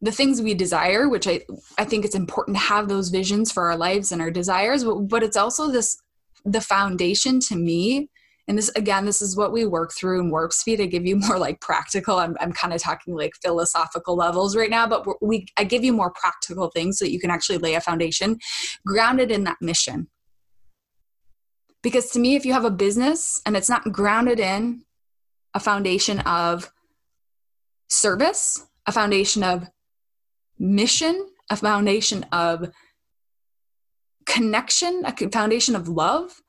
the 0.00 0.12
things 0.12 0.40
we 0.40 0.54
desire, 0.54 1.08
which 1.08 1.26
I, 1.26 1.40
I 1.76 1.84
think 1.84 2.04
it's 2.04 2.14
important 2.14 2.56
to 2.56 2.62
have 2.62 2.88
those 2.88 3.08
visions 3.08 3.50
for 3.50 3.68
our 3.70 3.76
lives 3.76 4.12
and 4.12 4.22
our 4.22 4.30
desires, 4.30 4.84
but, 4.84 5.08
but 5.08 5.22
it's 5.22 5.36
also 5.36 5.70
this 5.70 6.00
the 6.44 6.60
foundation 6.60 7.40
to 7.40 7.56
me 7.56 8.08
and 8.46 8.56
this 8.56 8.70
again 8.70 9.04
this 9.04 9.20
is 9.20 9.36
what 9.36 9.52
we 9.52 9.66
work 9.66 9.92
through 9.92 10.20
in 10.20 10.30
warp 10.30 10.52
speed. 10.52 10.80
I 10.80 10.86
give 10.86 11.06
you 11.06 11.16
more 11.28 11.38
like 11.38 11.60
practical 11.60 12.18
i'm, 12.18 12.36
I'm 12.40 12.52
kind 12.52 12.72
of 12.72 12.82
talking 12.82 13.14
like 13.14 13.32
philosophical 13.42 14.16
levels 14.16 14.56
right 14.56 14.70
now 14.70 14.86
but 14.86 15.06
we 15.22 15.46
i 15.56 15.64
give 15.64 15.84
you 15.84 15.92
more 15.92 16.10
practical 16.10 16.70
things 16.70 16.98
so 16.98 17.04
that 17.04 17.12
you 17.12 17.20
can 17.20 17.30
actually 17.30 17.58
lay 17.58 17.74
a 17.74 17.80
foundation 17.80 18.38
grounded 18.86 19.30
in 19.30 19.44
that 19.44 19.58
mission. 19.60 20.08
Because 21.82 22.10
to 22.10 22.18
me 22.18 22.34
if 22.34 22.44
you 22.44 22.52
have 22.52 22.64
a 22.64 22.70
business 22.70 23.40
and 23.46 23.56
it's 23.56 23.68
not 23.68 23.92
grounded 23.92 24.40
in 24.40 24.82
a 25.54 25.60
foundation 25.60 26.20
of 26.20 26.72
service 27.88 28.66
a 28.86 28.92
foundation 28.92 29.42
of 29.42 29.66
mission 30.58 31.26
a 31.50 31.56
foundation 31.56 32.24
of 32.32 32.70
connection 34.28 35.02
a 35.06 35.30
foundation 35.30 35.74
of 35.74 35.88
love 35.88 36.42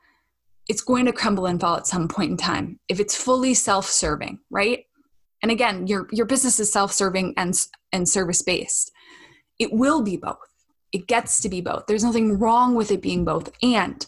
it's 0.67 0.81
going 0.81 1.05
to 1.05 1.11
crumble 1.11 1.47
and 1.47 1.59
fall 1.59 1.77
at 1.77 1.87
some 1.87 2.07
point 2.07 2.31
in 2.31 2.37
time 2.37 2.79
if 2.89 2.99
it's 2.99 3.15
fully 3.15 3.53
self-serving 3.53 4.39
right? 4.49 4.85
And 5.41 5.51
again 5.51 5.87
your 5.87 6.07
your 6.11 6.25
business 6.25 6.59
is 6.59 6.71
self-serving 6.71 7.33
and 7.37 7.53
and 7.91 8.07
service 8.07 8.41
based 8.41 8.91
it 9.57 9.73
will 9.73 10.01
be 10.01 10.15
both. 10.15 10.37
It 10.93 11.05
gets 11.07 11.41
to 11.41 11.49
be 11.49 11.59
both. 11.59 11.85
There's 11.85 12.03
nothing 12.03 12.39
wrong 12.39 12.75
with 12.75 12.91
it 12.91 13.01
being 13.01 13.25
both. 13.25 13.51
And 13.61 14.05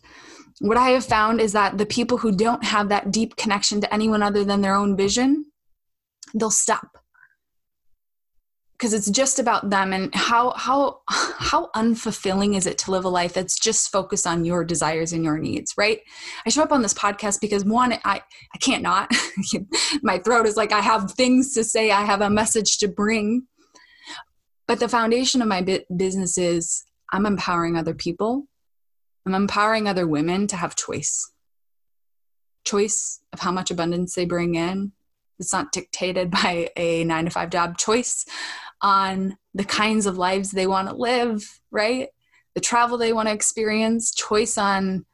what 0.62 0.78
i 0.78 0.90
have 0.90 1.04
found 1.04 1.42
is 1.42 1.54
that 1.54 1.78
the 1.78 1.86
people 1.88 2.20
who 2.20 2.32
don't 2.32 2.64
have 2.64 2.90
that 2.90 3.12
deep 3.12 3.36
connection 3.36 3.82
to 3.82 3.94
anyone 3.94 4.22
other 4.22 4.44
than 4.44 4.62
their 4.62 4.76
own 4.76 4.96
vision 4.96 5.46
they'll 6.36 6.52
stop 6.52 7.01
because 8.82 8.94
it's 8.96 9.12
just 9.12 9.38
about 9.38 9.70
them 9.70 9.94
and 9.94 10.14
how 10.16 10.54
how 10.58 11.02
how 11.08 11.70
unfulfilling 11.76 12.58
is 12.58 12.66
it 12.66 12.80
to 12.80 12.90
live 12.90 13.06
a 13.06 13.10
life 13.10 13.32
that's 13.32 13.60
just 13.60 13.92
focused 13.92 14.26
on 14.26 14.44
your 14.44 14.64
desires 14.64 15.14
and 15.14 15.24
your 15.24 15.38
needs 15.38 15.76
right? 15.78 16.00
I 16.48 16.50
show 16.50 16.64
up 16.64 16.72
on 16.72 16.82
this 16.82 16.94
podcast 16.96 17.42
because 17.42 17.64
one 17.64 17.94
i 18.04 18.22
i 18.56 18.58
can't 18.60 18.82
not. 18.82 19.12
My 20.02 20.18
throat 20.18 20.48
is 20.48 20.58
like 20.58 20.72
i 20.72 20.82
have 20.82 21.12
things 21.12 21.54
to 21.54 21.64
say 21.64 21.92
i 21.92 22.02
have 22.04 22.22
a 22.22 22.30
message 22.30 22.80
to 22.80 22.88
bring. 22.88 23.44
But 24.68 24.80
the 24.80 24.90
foundation 24.90 25.44
of 25.44 25.48
my 25.48 25.62
business 25.96 26.40
is 26.40 26.84
i'm 27.14 27.28
empowering 27.28 27.78
other 27.78 27.94
people. 27.94 28.48
I'm 29.28 29.36
empowering 29.36 29.88
other 29.88 30.08
women 30.08 30.48
to 30.48 30.56
have 30.56 30.76
choice. 30.76 31.32
Choice 32.64 33.22
of 33.32 33.42
how 33.42 33.52
much 33.52 33.70
abundance 33.70 34.16
they 34.16 34.26
bring 34.26 34.56
in. 34.56 34.94
It's 35.38 35.54
not 35.54 35.72
dictated 35.72 36.32
by 36.44 36.72
a 36.76 37.04
nine 37.04 37.26
to 37.26 37.32
five 37.32 37.52
job 37.52 37.78
choice 37.78 38.26
on 38.82 39.38
the 39.54 39.64
kinds 39.64 40.06
of 40.06 40.18
lives 40.18 40.52
they 40.52 40.68
want 40.68 40.88
to 40.90 40.96
live, 40.96 41.60
right? 41.72 42.10
The 42.56 42.62
travel 42.62 42.98
they 42.98 43.14
want 43.14 43.28
to 43.28 43.34
experience, 43.34 44.14
choice 44.14 44.58
on 44.58 45.06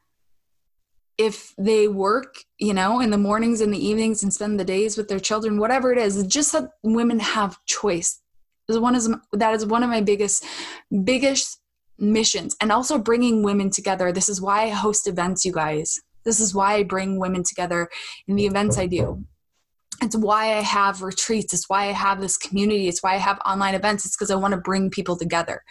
if 1.18 1.52
they 1.58 1.88
work, 1.88 2.44
you 2.58 2.72
know, 2.72 3.00
in 3.00 3.10
the 3.10 3.18
mornings 3.18 3.60
and 3.60 3.74
the 3.74 3.84
evenings 3.84 4.22
and 4.22 4.32
spend 4.32 4.58
the 4.58 4.64
days 4.64 4.96
with 4.96 5.08
their 5.08 5.18
children, 5.18 5.58
whatever 5.58 5.92
it 5.92 5.98
is, 5.98 6.24
just 6.26 6.52
that 6.52 6.70
women 6.82 7.18
have 7.18 7.58
choice. 7.66 8.20
That 8.68 9.54
is 9.54 9.66
one 9.66 9.82
of 9.82 9.90
my 9.90 10.00
biggest, 10.00 10.44
biggest 11.04 11.60
missions, 11.98 12.56
and 12.60 12.70
also 12.70 12.98
bringing 12.98 13.42
women 13.42 13.70
together. 13.70 14.12
This 14.12 14.28
is 14.28 14.40
why 14.40 14.64
I 14.64 14.68
host 14.68 15.08
events, 15.08 15.44
you 15.44 15.52
guys. 15.52 16.00
This 16.24 16.38
is 16.38 16.54
why 16.54 16.74
I 16.74 16.82
bring 16.84 17.18
women 17.18 17.42
together 17.42 17.88
in 18.26 18.36
the 18.36 18.46
events 18.46 18.78
I 18.78 18.86
do 18.86 19.24
it's 20.02 20.16
why 20.16 20.56
I 20.56 20.62
have 20.62 21.02
retreats. 21.02 21.52
It's 21.52 21.68
why 21.68 21.88
I 21.88 21.92
have 21.92 22.20
this 22.20 22.36
community. 22.36 22.88
It's 22.88 23.02
why 23.02 23.14
I 23.14 23.18
have 23.18 23.40
online 23.44 23.74
events. 23.74 24.04
It's 24.04 24.16
because 24.16 24.30
I 24.30 24.36
want 24.36 24.52
to 24.52 24.60
bring 24.60 24.90
people 24.90 25.16
together. 25.16 25.62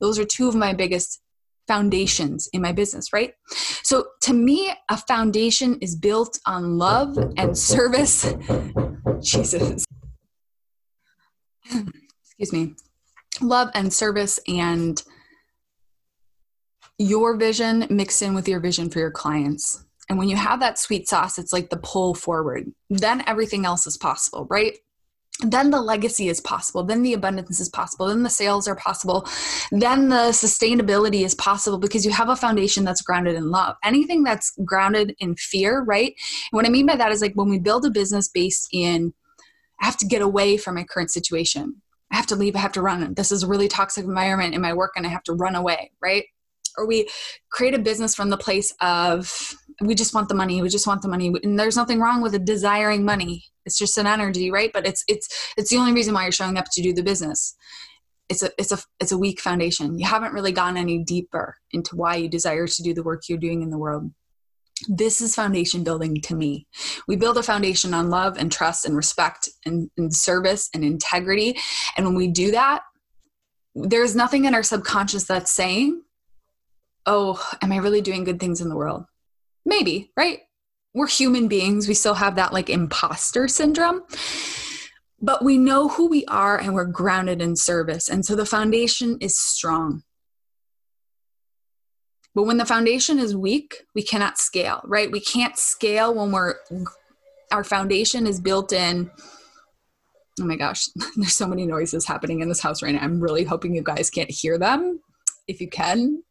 Those 0.00 0.18
are 0.18 0.24
two 0.24 0.48
of 0.48 0.54
my 0.54 0.72
biggest 0.72 1.20
foundations 1.66 2.48
in 2.52 2.62
my 2.62 2.72
business, 2.72 3.12
right? 3.12 3.34
So 3.82 4.06
to 4.22 4.32
me, 4.32 4.72
a 4.90 4.96
foundation 4.96 5.78
is 5.80 5.94
built 5.94 6.40
on 6.46 6.78
love 6.78 7.16
and 7.36 7.56
service. 7.56 8.34
Jesus. 9.20 9.84
Excuse 12.30 12.52
me. 12.52 12.74
Love 13.40 13.70
and 13.74 13.92
service 13.92 14.40
and 14.48 15.02
your 16.98 17.36
vision 17.36 17.86
mixed 17.90 18.22
in 18.22 18.34
with 18.34 18.48
your 18.48 18.58
vision 18.58 18.90
for 18.90 18.98
your 18.98 19.12
clients. 19.12 19.84
And 20.08 20.18
when 20.18 20.28
you 20.28 20.36
have 20.36 20.60
that 20.60 20.78
sweet 20.78 21.08
sauce, 21.08 21.38
it's 21.38 21.52
like 21.52 21.70
the 21.70 21.76
pull 21.76 22.14
forward. 22.14 22.72
Then 22.88 23.22
everything 23.26 23.66
else 23.66 23.86
is 23.86 23.96
possible, 23.96 24.46
right? 24.48 24.78
Then 25.40 25.70
the 25.70 25.80
legacy 25.80 26.28
is 26.28 26.40
possible. 26.40 26.82
Then 26.82 27.02
the 27.02 27.12
abundance 27.12 27.60
is 27.60 27.68
possible. 27.68 28.08
Then 28.08 28.24
the 28.24 28.30
sales 28.30 28.66
are 28.66 28.74
possible. 28.74 29.28
Then 29.70 30.08
the 30.08 30.32
sustainability 30.32 31.24
is 31.24 31.34
possible 31.36 31.78
because 31.78 32.04
you 32.04 32.10
have 32.10 32.28
a 32.28 32.34
foundation 32.34 32.84
that's 32.84 33.02
grounded 33.02 33.36
in 33.36 33.50
love. 33.50 33.76
Anything 33.84 34.24
that's 34.24 34.52
grounded 34.64 35.14
in 35.20 35.36
fear, 35.36 35.82
right? 35.82 36.14
What 36.50 36.66
I 36.66 36.70
mean 36.70 36.86
by 36.86 36.96
that 36.96 37.12
is 37.12 37.22
like 37.22 37.34
when 37.34 37.48
we 37.48 37.60
build 37.60 37.84
a 37.84 37.90
business 37.90 38.28
based 38.28 38.68
in, 38.72 39.14
I 39.80 39.86
have 39.86 39.96
to 39.98 40.06
get 40.06 40.22
away 40.22 40.56
from 40.56 40.74
my 40.74 40.82
current 40.82 41.12
situation. 41.12 41.82
I 42.10 42.16
have 42.16 42.26
to 42.28 42.36
leave. 42.36 42.56
I 42.56 42.60
have 42.60 42.72
to 42.72 42.82
run. 42.82 43.14
This 43.14 43.30
is 43.30 43.44
a 43.44 43.46
really 43.46 43.68
toxic 43.68 44.04
environment 44.04 44.54
in 44.54 44.60
my 44.60 44.72
work 44.72 44.92
and 44.96 45.06
I 45.06 45.10
have 45.10 45.22
to 45.24 45.34
run 45.34 45.54
away, 45.54 45.92
right? 46.02 46.24
Or 46.76 46.86
we 46.86 47.08
create 47.50 47.74
a 47.74 47.78
business 47.78 48.14
from 48.14 48.30
the 48.30 48.36
place 48.36 48.74
of 48.80 49.54
we 49.80 49.94
just 49.94 50.14
want 50.14 50.28
the 50.28 50.34
money 50.34 50.60
we 50.60 50.68
just 50.68 50.86
want 50.86 51.02
the 51.02 51.08
money. 51.08 51.32
And 51.42 51.58
there's 51.58 51.76
nothing 51.76 52.00
wrong 52.00 52.20
with 52.20 52.44
desiring 52.44 53.04
money. 53.04 53.44
It's 53.64 53.78
just 53.78 53.98
an 53.98 54.06
energy 54.06 54.50
right? 54.50 54.70
But 54.72 54.86
it's 54.86 55.04
it's 55.08 55.52
it's 55.56 55.70
the 55.70 55.76
only 55.76 55.92
reason 55.92 56.14
why 56.14 56.24
you're 56.24 56.32
showing 56.32 56.58
up 56.58 56.66
to 56.72 56.82
do 56.82 56.92
the 56.92 57.02
business. 57.02 57.54
It's 58.28 58.42
a 58.42 58.50
it's 58.58 58.72
a 58.72 58.78
it's 59.00 59.12
a 59.12 59.18
weak 59.18 59.40
foundation. 59.40 59.98
You 59.98 60.06
haven't 60.06 60.34
really 60.34 60.52
gone 60.52 60.76
any 60.76 61.02
deeper 61.02 61.56
into 61.72 61.96
why 61.96 62.16
you 62.16 62.28
desire 62.28 62.66
to 62.66 62.82
do 62.82 62.94
the 62.94 63.02
work 63.02 63.22
you're 63.28 63.38
doing 63.38 63.62
in 63.62 63.70
the 63.70 63.78
world. 63.78 64.10
This 64.88 65.20
is 65.20 65.34
foundation 65.34 65.82
building 65.82 66.20
to 66.22 66.36
me. 66.36 66.68
We 67.08 67.16
build 67.16 67.36
a 67.36 67.42
foundation 67.42 67.94
on 67.94 68.10
love 68.10 68.38
and 68.38 68.52
trust 68.52 68.84
and 68.84 68.94
respect 68.94 69.48
and, 69.66 69.90
and 69.96 70.14
service 70.14 70.70
and 70.72 70.84
integrity. 70.84 71.58
And 71.96 72.06
when 72.06 72.14
we 72.14 72.28
do 72.28 72.52
that 72.52 72.82
there's 73.84 74.16
nothing 74.16 74.44
in 74.44 74.54
our 74.54 74.62
subconscious 74.62 75.24
that's 75.24 75.50
saying 75.50 76.02
oh 77.06 77.42
am 77.62 77.72
i 77.72 77.76
really 77.76 78.00
doing 78.00 78.24
good 78.24 78.40
things 78.40 78.60
in 78.60 78.68
the 78.68 78.76
world 78.76 79.04
maybe 79.68 80.10
right 80.16 80.40
we're 80.94 81.06
human 81.06 81.46
beings 81.46 81.86
we 81.86 81.94
still 81.94 82.14
have 82.14 82.34
that 82.34 82.52
like 82.52 82.68
imposter 82.70 83.46
syndrome 83.46 84.02
but 85.20 85.44
we 85.44 85.58
know 85.58 85.88
who 85.88 86.08
we 86.08 86.24
are 86.26 86.58
and 86.58 86.74
we're 86.74 86.84
grounded 86.84 87.42
in 87.42 87.56
service. 87.56 88.08
And 88.08 88.24
so 88.24 88.36
the 88.36 88.46
foundation 88.46 89.18
is 89.20 89.38
strong. 89.38 90.02
But 92.34 92.44
when 92.44 92.58
the 92.58 92.66
foundation 92.66 93.18
is 93.18 93.34
weak, 93.34 93.84
we 93.94 94.02
cannot 94.02 94.38
scale, 94.38 94.80
right? 94.84 95.10
We 95.10 95.20
can't 95.20 95.58
scale 95.58 96.14
when 96.14 96.30
we're 96.30 96.54
our 97.50 97.64
foundation 97.64 98.26
is 98.26 98.40
built 98.40 98.72
in 98.72 99.10
oh 100.40 100.44
my 100.44 100.54
gosh, 100.54 100.86
there's 101.16 101.32
so 101.32 101.48
many 101.48 101.66
noises 101.66 102.06
happening 102.06 102.40
in 102.40 102.48
this 102.48 102.60
house 102.60 102.80
right 102.80 102.94
now. 102.94 103.00
I'm 103.00 103.20
really 103.20 103.42
hoping 103.42 103.74
you 103.74 103.82
guys 103.82 104.08
can't 104.08 104.30
hear 104.30 104.56
them. 104.56 105.00
If 105.48 105.60
you 105.60 105.68
can, 105.68 106.22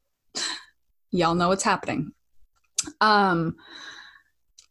y'all 1.12 1.36
know 1.36 1.50
what's 1.50 1.64
happening. 1.64 2.14
Um, 3.02 3.56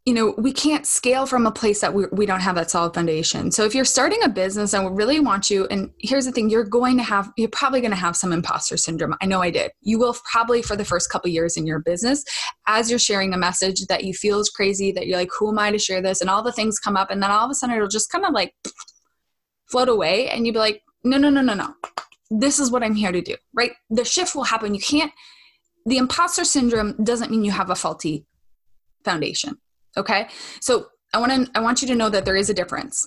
you 0.07 0.15
know 0.15 0.35
we 0.39 0.53
can't 0.53 0.87
scale 0.87 1.27
from 1.27 1.47
a 1.47 1.51
place 1.51 1.81
that 1.81 1.93
we, 1.93 2.05
we 2.13 2.27
don't 2.27 2.41
have 2.41 2.55
that 2.55 2.71
solid 2.71 2.95
foundation. 2.95 3.51
So 3.51 3.65
if 3.65 3.75
you're 3.75 3.85
starting 3.85 4.23
a 4.23 4.29
business 4.29 4.73
and 4.73 4.85
we 4.85 4.93
really 4.93 5.19
want 5.19 5.51
you 5.51 5.67
and 5.67 5.91
here's 5.99 6.25
the 6.25 6.33
thing 6.33 6.49
you're 6.49 6.65
going 6.65 6.97
to 6.97 7.03
have 7.03 7.33
you're 7.37 7.49
probably 7.49 7.81
going 7.81 7.91
to 7.91 7.97
have 7.97 8.17
some 8.17 8.33
imposter 8.33 8.77
syndrome. 8.77 9.17
I 9.21 9.27
know 9.27 9.43
i 9.43 9.51
did. 9.51 9.73
You 9.83 9.99
will 9.99 10.17
probably 10.31 10.63
for 10.63 10.77
the 10.77 10.85
first 10.85 11.11
couple 11.11 11.29
years 11.29 11.57
in 11.57 11.67
your 11.67 11.81
business 11.81 12.23
as 12.69 12.89
you're 12.89 13.01
sharing 13.01 13.35
a 13.35 13.37
message 13.37 13.85
that 13.89 14.05
you 14.05 14.15
feel 14.15 14.39
is 14.39 14.49
crazy 14.49 14.93
that 14.93 15.09
you're 15.09 15.19
like 15.19 15.31
who 15.37 15.51
am 15.51 15.59
i 15.59 15.73
to 15.73 15.79
share 15.79 16.01
this? 16.01 16.21
And 16.21 16.31
all 16.31 16.43
the 16.43 16.53
things 16.53 16.79
come 16.79 16.97
up 16.97 17.11
and 17.11 17.21
then 17.21 17.33
all 17.33 17.45
of 17.45 17.51
a 17.51 17.55
sudden 17.55 17.75
it'll 17.75 17.89
just 17.89 18.11
kind 18.11 18.25
of 18.25 18.33
like 18.33 18.55
float 19.69 19.89
away 19.89 20.29
and 20.29 20.47
you'd 20.47 20.53
be 20.53 20.61
like 20.61 20.83
no 21.03 21.19
no 21.19 21.31
no 21.31 21.41
no 21.41 21.55
no. 21.55 21.75
This 22.31 22.61
is 22.61 22.71
what 22.71 22.85
i'm 22.85 22.95
here 22.95 23.11
to 23.11 23.21
do 23.21 23.35
right? 23.55 23.73
The 23.91 24.05
shift 24.05 24.37
will 24.37 24.45
happen. 24.45 24.73
You 24.73 24.81
can't 24.81 25.11
the 25.87 25.97
imposter 25.97 26.45
syndrome 26.45 27.03
doesn't 27.03 27.31
mean 27.31 27.45
you 27.45 27.53
have 27.53 27.71
a 27.71 27.75
faulty 27.75 28.27
foundation 29.05 29.59
Okay. 29.97 30.29
So 30.61 30.89
I 31.15 31.19
want 31.19 31.33
to, 31.33 31.51
I 31.55 31.61
want 31.61 31.83
you 31.83 31.89
to 31.89 31.95
know 31.95 32.11
that 32.11 32.25
there 32.25 32.37
is 32.37 32.51
a 32.51 32.55
difference. 32.55 33.07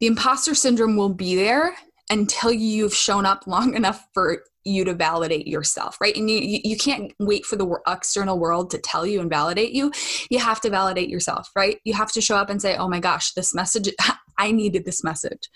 The 0.00 0.06
imposter 0.06 0.54
syndrome 0.54 0.96
will 0.96 1.10
be 1.10 1.36
there 1.36 1.74
until 2.10 2.52
you've 2.52 2.94
shown 2.94 3.24
up 3.24 3.46
long 3.46 3.74
enough 3.74 4.06
for 4.12 4.42
you 4.64 4.84
to 4.84 4.94
validate 4.94 5.46
yourself, 5.46 5.98
right? 6.00 6.16
And 6.16 6.30
you, 6.30 6.60
you 6.64 6.76
can't 6.76 7.12
wait 7.18 7.44
for 7.44 7.56
the 7.56 7.78
external 7.86 8.38
world 8.38 8.70
to 8.70 8.78
tell 8.78 9.06
you 9.06 9.20
and 9.20 9.30
validate 9.30 9.72
you. 9.72 9.92
You 10.30 10.38
have 10.38 10.60
to 10.62 10.70
validate 10.70 11.08
yourself, 11.08 11.50
right? 11.54 11.78
You 11.84 11.94
have 11.94 12.12
to 12.12 12.20
show 12.20 12.36
up 12.36 12.50
and 12.50 12.60
say, 12.60 12.76
oh 12.76 12.88
my 12.88 12.98
gosh, 12.98 13.32
this 13.32 13.54
message, 13.54 13.90
I 14.38 14.52
needed 14.52 14.84
this 14.84 15.04
message. 15.04 15.48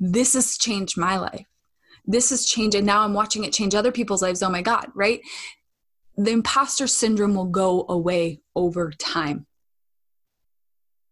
This 0.00 0.34
has 0.34 0.56
changed 0.56 0.96
my 0.96 1.18
life. 1.18 1.46
This 2.08 2.30
has 2.30 2.44
changed, 2.44 2.74
and 2.74 2.86
now 2.86 3.04
I'm 3.04 3.14
watching 3.14 3.44
it 3.44 3.52
change 3.52 3.76
other 3.76 3.92
people's 3.92 4.22
lives. 4.22 4.42
Oh 4.42 4.50
my 4.50 4.62
God, 4.62 4.88
right? 4.94 5.20
the 6.18 6.32
imposter 6.32 6.88
syndrome 6.88 7.34
will 7.34 7.46
go 7.46 7.86
away 7.88 8.42
over 8.56 8.90
time. 8.90 9.46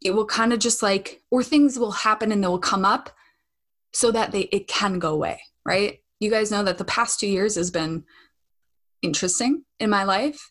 It 0.02 0.10
will 0.10 0.26
kind 0.26 0.52
of 0.52 0.58
just 0.58 0.82
like, 0.82 1.22
or 1.30 1.44
things 1.44 1.78
will 1.78 1.92
happen 1.92 2.32
and 2.32 2.42
they 2.42 2.48
will 2.48 2.58
come 2.58 2.84
up 2.84 3.10
so 3.92 4.10
that 4.10 4.32
they 4.32 4.42
it 4.52 4.66
can 4.66 4.98
go 4.98 5.14
away, 5.14 5.40
right? 5.64 6.00
You 6.18 6.28
guys 6.28 6.50
know 6.50 6.64
that 6.64 6.78
the 6.78 6.84
past 6.84 7.20
two 7.20 7.28
years 7.28 7.54
has 7.54 7.70
been 7.70 8.04
interesting 9.00 9.64
in 9.78 9.90
my 9.90 10.02
life, 10.02 10.50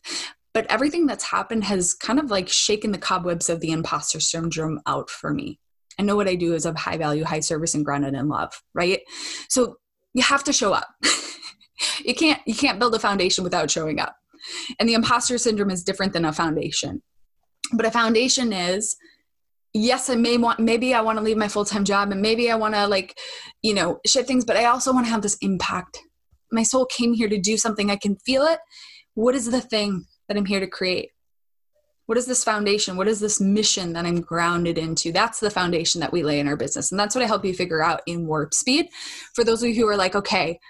but 0.54 0.66
everything 0.70 1.06
that's 1.06 1.24
happened 1.24 1.64
has 1.64 1.92
kind 1.92 2.18
of 2.18 2.30
like 2.30 2.48
shaken 2.48 2.92
the 2.92 2.98
cobwebs 2.98 3.50
of 3.50 3.60
the 3.60 3.72
imposter 3.72 4.20
syndrome 4.20 4.80
out 4.86 5.10
for 5.10 5.34
me. 5.34 5.60
I 5.98 6.02
know 6.02 6.16
what 6.16 6.28
I 6.28 6.34
do 6.34 6.54
is 6.54 6.64
of 6.64 6.76
high 6.76 6.96
value, 6.96 7.24
high 7.24 7.40
service, 7.40 7.74
and 7.74 7.84
grounded 7.84 8.14
in 8.14 8.28
love, 8.28 8.52
right? 8.74 9.00
So 9.48 9.76
you 10.16 10.22
have 10.22 10.42
to 10.44 10.52
show 10.52 10.72
up. 10.72 10.88
you 12.04 12.14
can't 12.14 12.40
you 12.46 12.54
can't 12.54 12.78
build 12.78 12.94
a 12.94 12.98
foundation 12.98 13.44
without 13.44 13.70
showing 13.70 14.00
up. 14.00 14.16
And 14.80 14.88
the 14.88 14.94
imposter 14.94 15.38
syndrome 15.38 15.70
is 15.70 15.84
different 15.84 16.14
than 16.14 16.24
a 16.24 16.32
foundation. 16.32 17.02
But 17.72 17.86
a 17.86 17.90
foundation 17.90 18.52
is 18.52 18.96
yes, 19.74 20.08
I 20.08 20.14
may 20.14 20.38
want, 20.38 20.58
maybe 20.58 20.94
I 20.94 21.02
want 21.02 21.18
to 21.18 21.24
leave 21.24 21.36
my 21.36 21.48
full 21.48 21.64
time 21.64 21.84
job 21.84 22.10
and 22.10 22.22
maybe 22.22 22.50
I 22.50 22.54
want 22.54 22.74
to 22.74 22.86
like, 22.86 23.18
you 23.62 23.74
know, 23.74 24.00
shift 24.06 24.26
things, 24.26 24.44
but 24.44 24.56
I 24.56 24.64
also 24.64 24.92
want 24.92 25.04
to 25.06 25.10
have 25.10 25.22
this 25.22 25.36
impact. 25.42 25.98
My 26.50 26.62
soul 26.62 26.86
came 26.86 27.12
here 27.12 27.28
to 27.28 27.38
do 27.38 27.58
something. 27.58 27.90
I 27.90 27.96
can 27.96 28.16
feel 28.24 28.44
it. 28.44 28.60
What 29.14 29.34
is 29.34 29.50
the 29.50 29.60
thing 29.60 30.06
that 30.28 30.36
I'm 30.36 30.46
here 30.46 30.60
to 30.60 30.66
create? 30.66 31.10
What 32.06 32.16
is 32.16 32.26
this 32.26 32.44
foundation? 32.44 32.96
What 32.96 33.08
is 33.08 33.20
this 33.20 33.40
mission 33.40 33.92
that 33.92 34.06
I'm 34.06 34.20
grounded 34.20 34.78
into? 34.78 35.12
That's 35.12 35.40
the 35.40 35.50
foundation 35.50 36.00
that 36.00 36.12
we 36.12 36.22
lay 36.22 36.38
in 36.38 36.48
our 36.48 36.56
business. 36.56 36.90
And 36.90 37.00
that's 37.00 37.14
what 37.14 37.24
I 37.24 37.26
help 37.26 37.44
you 37.44 37.52
figure 37.52 37.82
out 37.82 38.00
in 38.06 38.26
warp 38.26 38.54
speed. 38.54 38.88
For 39.34 39.42
those 39.42 39.62
of 39.62 39.68
you 39.68 39.74
who 39.74 39.88
are 39.88 39.96
like, 39.96 40.14
okay, 40.14 40.60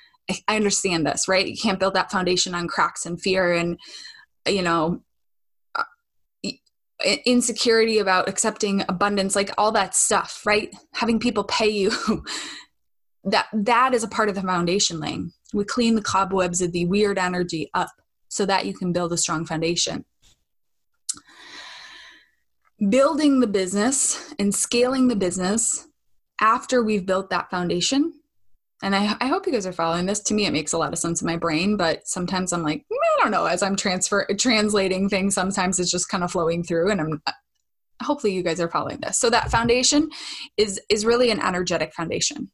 I 0.48 0.56
understand 0.56 1.06
this, 1.06 1.28
right? 1.28 1.46
You 1.46 1.56
can't 1.56 1.78
build 1.78 1.94
that 1.94 2.10
foundation 2.10 2.54
on 2.54 2.68
cracks 2.68 3.04
and 3.06 3.20
fear 3.20 3.52
and, 3.52 3.78
you 4.48 4.62
know, 4.62 5.02
uh, 5.74 5.84
insecurity 7.26 7.98
about 7.98 8.28
accepting 8.28 8.82
abundance, 8.88 9.36
like 9.36 9.50
all 9.58 9.72
that 9.72 9.94
stuff, 9.94 10.42
right? 10.46 10.74
Having 10.94 11.20
people 11.20 11.44
pay 11.44 11.68
you. 11.68 11.92
that 13.24 13.46
that 13.52 13.92
is 13.92 14.04
a 14.04 14.08
part 14.08 14.28
of 14.28 14.34
the 14.34 14.42
foundation 14.42 15.00
laying. 15.00 15.32
We 15.52 15.64
clean 15.64 15.96
the 15.96 16.02
cobwebs 16.02 16.62
of 16.62 16.72
the 16.72 16.86
weird 16.86 17.18
energy 17.18 17.70
up 17.74 17.90
so 18.28 18.46
that 18.46 18.66
you 18.66 18.74
can 18.74 18.92
build 18.92 19.12
a 19.12 19.16
strong 19.16 19.44
foundation. 19.44 20.04
Building 22.90 23.40
the 23.40 23.46
business 23.46 24.34
and 24.38 24.54
scaling 24.54 25.08
the 25.08 25.16
business 25.16 25.88
after 26.40 26.82
we've 26.82 27.06
built 27.06 27.30
that 27.30 27.50
foundation 27.50 28.12
and 28.82 28.94
I, 28.94 29.16
I 29.20 29.26
hope 29.28 29.46
you 29.46 29.52
guys 29.52 29.66
are 29.66 29.72
following 29.72 30.06
this. 30.06 30.20
To 30.20 30.34
me, 30.34 30.46
it 30.46 30.52
makes 30.52 30.72
a 30.72 30.78
lot 30.78 30.92
of 30.92 30.98
sense 30.98 31.22
in 31.22 31.26
my 31.26 31.36
brain, 31.36 31.76
but 31.76 32.06
sometimes 32.06 32.52
I'm 32.52 32.62
like, 32.62 32.80
mm, 32.80 32.96
I 33.18 33.22
don't 33.22 33.30
know. 33.30 33.46
As 33.46 33.62
I'm 33.62 33.76
transfer 33.76 34.26
translating 34.38 35.08
things, 35.08 35.34
sometimes 35.34 35.80
it's 35.80 35.90
just 35.90 36.08
kind 36.08 36.22
of 36.22 36.30
flowing 36.30 36.62
through, 36.62 36.90
and 36.90 37.00
I'm 37.00 37.22
hopefully 38.02 38.34
you 38.34 38.42
guys 38.42 38.60
are 38.60 38.68
following 38.68 38.98
this. 39.00 39.18
So 39.18 39.30
that 39.30 39.50
foundation 39.50 40.10
is 40.58 40.80
is 40.90 41.06
really 41.06 41.30
an 41.30 41.40
energetic 41.40 41.94
foundation. 41.94 42.50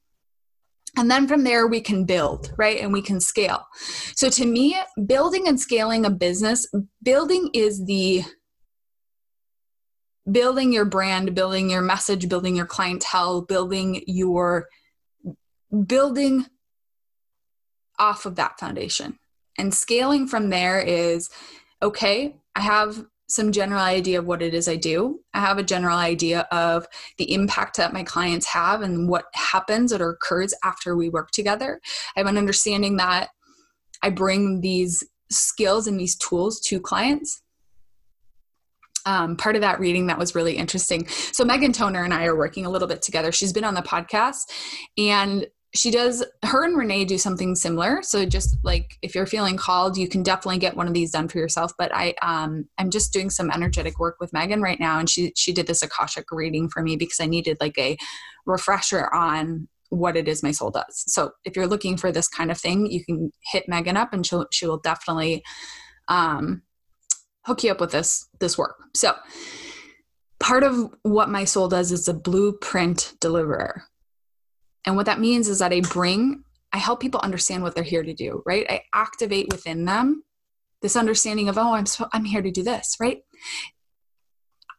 And 0.97 1.11
then 1.11 1.27
from 1.27 1.43
there, 1.43 1.67
we 1.67 1.81
can 1.81 2.05
build, 2.05 2.53
right? 2.59 2.79
And 2.79 2.93
we 2.93 3.01
can 3.01 3.19
scale. 3.19 3.67
So 4.15 4.29
to 4.29 4.45
me, 4.45 4.77
building 5.07 5.49
and 5.49 5.59
scaling 5.59 6.05
a 6.05 6.11
business, 6.11 6.71
building 7.03 7.49
is 7.55 7.85
the 7.87 8.23
building 10.31 10.73
your 10.73 10.85
brand, 10.85 11.35
building 11.35 11.71
your 11.71 11.83
message, 11.83 12.29
building 12.29 12.57
your 12.57 12.67
clientele, 12.67 13.43
building 13.43 14.03
your 14.07 14.69
building 15.87 16.47
off 17.99 18.27
of 18.27 18.37
that 18.37 18.59
foundation. 18.59 19.19
And 19.59 19.75
scaling 19.75 20.27
from 20.27 20.51
there 20.51 20.81
is 20.81 21.29
okay, 21.83 22.37
I 22.55 22.61
have 22.61 23.05
some 23.29 23.51
general 23.51 23.81
idea 23.81 24.19
of 24.19 24.27
what 24.27 24.43
it 24.43 24.53
is 24.53 24.69
I 24.69 24.77
do. 24.77 25.21
I 25.33 25.41
have 25.41 25.57
a 25.57 25.63
general 25.63 25.97
idea 25.97 26.47
of 26.53 26.87
the 27.17 27.33
impact 27.33 27.79
that 27.79 27.95
my 27.95 28.03
clients 28.03 28.47
have 28.49 28.83
and 28.83 29.09
what 29.09 29.25
happens 29.33 29.93
or 29.93 30.11
occurs 30.11 30.53
after 30.63 30.95
we 30.95 31.09
work 31.09 31.31
together. 31.31 31.81
I 32.15 32.21
have 32.21 32.27
an 32.27 32.37
understanding 32.37 32.99
that 32.99 33.31
I 34.03 34.11
bring 34.11 34.61
these 34.61 35.03
skills 35.31 35.87
and 35.87 35.99
these 35.99 36.17
tools 36.17 36.61
to 36.61 36.79
clients. 36.79 37.43
Um, 39.07 39.37
part 39.37 39.57
of 39.57 39.63
that 39.63 39.81
reading 39.81 40.07
that 40.07 40.19
was 40.19 40.35
really 40.35 40.57
interesting. 40.57 41.07
So, 41.09 41.45
Megan 41.45 41.73
Toner 41.73 42.05
and 42.05 42.15
I 42.15 42.27
are 42.27 42.37
working 42.37 42.67
a 42.67 42.71
little 42.71 42.89
bit 42.89 43.03
together. 43.03 43.33
She's 43.33 43.53
been 43.53 43.65
on 43.65 43.75
the 43.75 43.83
podcast, 43.83 44.51
and 44.97 45.47
she 45.75 45.91
does 45.91 46.25
her 46.45 46.65
and 46.65 46.77
renee 46.77 47.05
do 47.05 47.17
something 47.17 47.55
similar 47.55 48.03
so 48.03 48.27
just 48.27 48.57
like 48.63 48.99
if 49.01 49.15
you're 49.15 49.27
feeling 49.27 49.57
called 49.57 49.97
you 49.97 50.09
can 50.09 50.23
definitely 50.23 50.59
get 50.59 50.77
one 50.77 50.87
of 50.87 50.95
these 50.95 51.11
done 51.11 51.29
for 51.29 51.39
yourself 51.39 51.73
but 51.79 51.91
i 51.95 52.15
um 52.23 52.67
i'm 52.79 52.91
just 52.91 53.13
doing 53.13 53.31
some 53.31 53.51
energetic 53.51 53.99
work 53.99 54.17
with 54.21 54.33
megan 54.33 54.61
right 54.61 54.81
now 54.81 54.99
and 54.99 55.09
she 55.09 55.33
she 55.37 55.53
did 55.53 55.67
this 55.67 55.83
akashic 55.83 56.27
reading 56.31 56.69
for 56.69 56.83
me 56.83 56.97
because 56.97 57.21
i 57.21 57.27
needed 57.27 57.57
like 57.61 57.79
a 57.79 57.97
refresher 58.45 59.13
on 59.15 59.69
what 59.89 60.17
it 60.17 60.29
is 60.29 60.43
my 60.43 60.51
soul 60.51 60.71
does 60.71 61.05
so 61.07 61.31
if 61.45 61.57
you're 61.57 61.67
looking 61.67 61.97
for 61.97 62.13
this 62.13 62.29
kind 62.29 62.51
of 62.51 62.59
thing 62.59 62.87
you 62.87 63.05
can 63.05 63.31
hit 63.51 63.69
megan 63.69 63.97
up 63.97 64.13
and 64.13 64.27
she'll 64.27 64.47
she 64.51 64.67
will 64.67 64.79
definitely 64.79 65.43
um 66.09 66.63
hook 67.45 67.65
you 67.65 67.71
up 67.71 67.81
with 67.81 67.93
this 67.93 68.29
this 68.41 68.57
work. 68.57 68.77
So 68.95 69.15
part 70.41 70.65
of 70.65 70.93
what 71.03 71.29
my 71.29 71.45
soul 71.45 71.69
does 71.69 71.93
is 71.93 72.09
a 72.09 72.15
blueprint 72.15 73.15
deliverer. 73.21 73.85
And 74.85 74.97
what 74.97 75.07
that 75.07 75.21
means 75.21 75.49
is 75.49 75.61
that 75.61 75.73
I 75.73 75.81
bring, 75.81 76.43
I 76.73 76.79
help 76.79 77.01
people 77.01 77.21
understand 77.21 77.63
what 77.63 77.77
they're 77.77 77.85
here 77.85 78.03
to 78.03 78.13
do, 78.13 78.43
right? 78.45 78.67
I 78.69 78.83
activate 78.93 79.53
within 79.53 79.85
them 79.85 80.25
this 80.83 80.97
understanding 80.97 81.49
of 81.49 81.57
oh 81.57 81.73
i'm 81.73 81.87
so, 81.87 82.09
i'm 82.13 82.25
here 82.25 82.43
to 82.43 82.51
do 82.51 82.63
this 82.63 82.97
right 83.01 83.23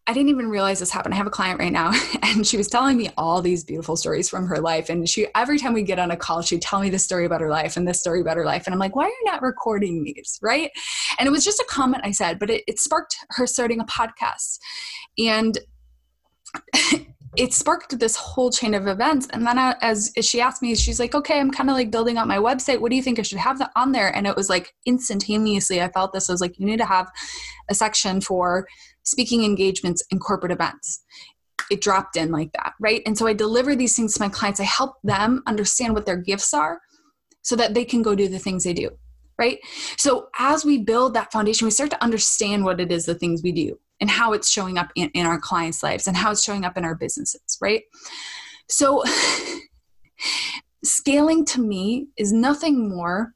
I 0.06 0.12
didn't 0.12 0.30
even 0.30 0.50
realize 0.50 0.80
this 0.80 0.92
happened. 0.92 1.13
I 1.13 1.18
have 1.18 1.28
a 1.28 1.32
client 1.32 1.60
right 1.60 1.72
now, 1.72 1.94
and 2.24 2.46
she 2.46 2.58
was 2.58 2.68
telling 2.68 2.98
me 2.98 3.10
all 3.18 3.42
these 3.42 3.63
beautiful 3.63 3.96
stories 3.96 4.30
from 4.30 4.48
her 4.48 4.60
life. 4.60 4.89
And 4.89 5.08
she, 5.08 5.28
every 5.34 5.58
time 5.58 5.72
we 5.74 5.84
get 5.84 5.98
on 5.98 6.12
a 6.12 6.18
call, 6.18 6.42
she'd 6.42 6.62
tell 6.62 6.82
me 6.82 6.89
this 6.89 7.06
story 7.06 7.26
about 7.26 7.39
her 7.39 7.50
life 7.50 7.78
and 7.78 7.88
this 7.88 8.02
story 8.02 8.20
about 8.20 8.36
her 8.36 8.46
life. 8.46 8.63
And 8.66 8.74
I'm 8.74 8.80
like, 8.80 8.96
why 8.96 9.06
are 9.06 9.10
you 9.10 9.22
not 9.26 9.42
recording 9.42 10.04
these? 10.04 10.39
Right. 10.42 10.72
And 11.20 11.28
it 11.28 11.32
was 11.32 11.46
just 11.46 11.62
a 11.62 11.66
comment 11.70 12.04
I 12.06 12.12
said, 12.12 12.38
but 12.38 12.50
it, 12.50 12.63
it 12.68 12.80
sparked 12.80 13.16
her 13.30 13.48
starting 13.48 13.80
a 13.80 13.86
podcast. 13.86 14.60
And 15.18 15.58
it 17.38 17.54
sparked 17.54 17.98
this 17.98 18.18
whole 18.18 18.52
chain 18.52 18.74
of 18.74 18.88
events. 18.88 19.28
And 19.32 19.48
then 19.48 19.58
I, 19.58 19.76
as, 19.82 20.12
as 20.18 20.26
she 20.26 20.42
asked 20.42 20.62
me, 20.62 20.76
she's 20.76 21.00
like, 21.00 21.16
okay, 21.16 21.39
I'm 21.39 21.50
kind 21.50 21.70
of 21.70 21.76
like 21.76 21.92
building 21.92 22.18
out 22.18 22.28
my 22.28 22.38
website. 22.38 22.80
What 22.80 22.89
do 22.89 22.98
you 22.98 23.02
think 23.02 23.20
I 23.20 23.24
should 23.24 23.39
have 23.39 23.58
that 23.60 23.72
on 23.76 23.94
there? 23.94 24.13
And 24.16 24.28
it 24.28 24.36
was 24.36 24.50
like 24.50 24.74
instantaneously, 24.86 25.82
I 25.82 25.89
felt 25.89 26.13
this. 26.13 26.30
I 26.30 26.34
was 26.34 26.42
like, 26.42 26.60
you 26.60 26.66
need 26.66 26.78
to 26.78 26.86
have 26.86 27.10
a 27.70 27.76
section 27.76 28.20
for 28.22 28.68
speaking 29.04 29.44
engagements 29.44 30.04
and 30.12 30.20
corporate 30.20 30.52
events. 30.52 31.04
It 31.72 31.82
dropped 31.82 32.18
in 32.18 32.32
like 32.32 32.52
that, 32.54 32.74
right? 32.80 33.02
And 33.06 33.18
so 33.18 33.28
I 33.28 33.34
deliver 33.34 33.76
these 33.76 33.96
things 33.96 34.13
to 34.16 34.22
my 34.22 34.30
clients. 34.30 34.60
I 34.60 34.66
help 34.66 34.96
them 35.04 35.44
understand 35.48 35.94
what 35.94 36.06
their 36.06 36.18
gifts 36.18 36.54
are 36.54 36.82
so 37.42 37.56
that 37.56 37.74
they 37.74 37.86
can 37.86 38.02
go 38.02 38.16
do 38.16 38.28
the 38.28 38.39
things 38.39 38.63
they 38.63 38.74
do, 38.74 38.89
right? 39.38 39.60
So 39.98 40.28
as 40.38 40.66
we 40.66 40.80
build 40.80 41.13
that 41.13 41.32
foundation, 41.32 41.66
we 41.66 41.72
start 41.72 41.92
to 41.92 42.04
understand 42.04 42.63
what 42.63 42.80
it 42.80 42.92
is, 42.92 43.06
the 43.06 43.16
things 43.16 43.44
we 43.44 43.52
do 43.52 43.80
and 44.02 44.10
how 44.10 44.34
it's 44.34 44.50
showing 44.50 44.78
up 44.78 44.92
in, 44.96 45.10
in 45.13 45.26
our 45.26 45.39
clients' 45.39 45.82
lives 45.82 46.08
and 46.08 46.18
how 46.18 46.32
it's 46.32 46.44
showing 46.44 46.66
up 46.66 46.78
in 46.78 46.84
our 46.84 46.96
businesses, 46.96 47.58
right? 47.62 47.84
So, 48.68 49.04
scaling 50.84 51.46
to 51.46 51.62
me 51.62 52.08
is 52.18 52.34
nothing 52.34 52.89
more 52.89 53.34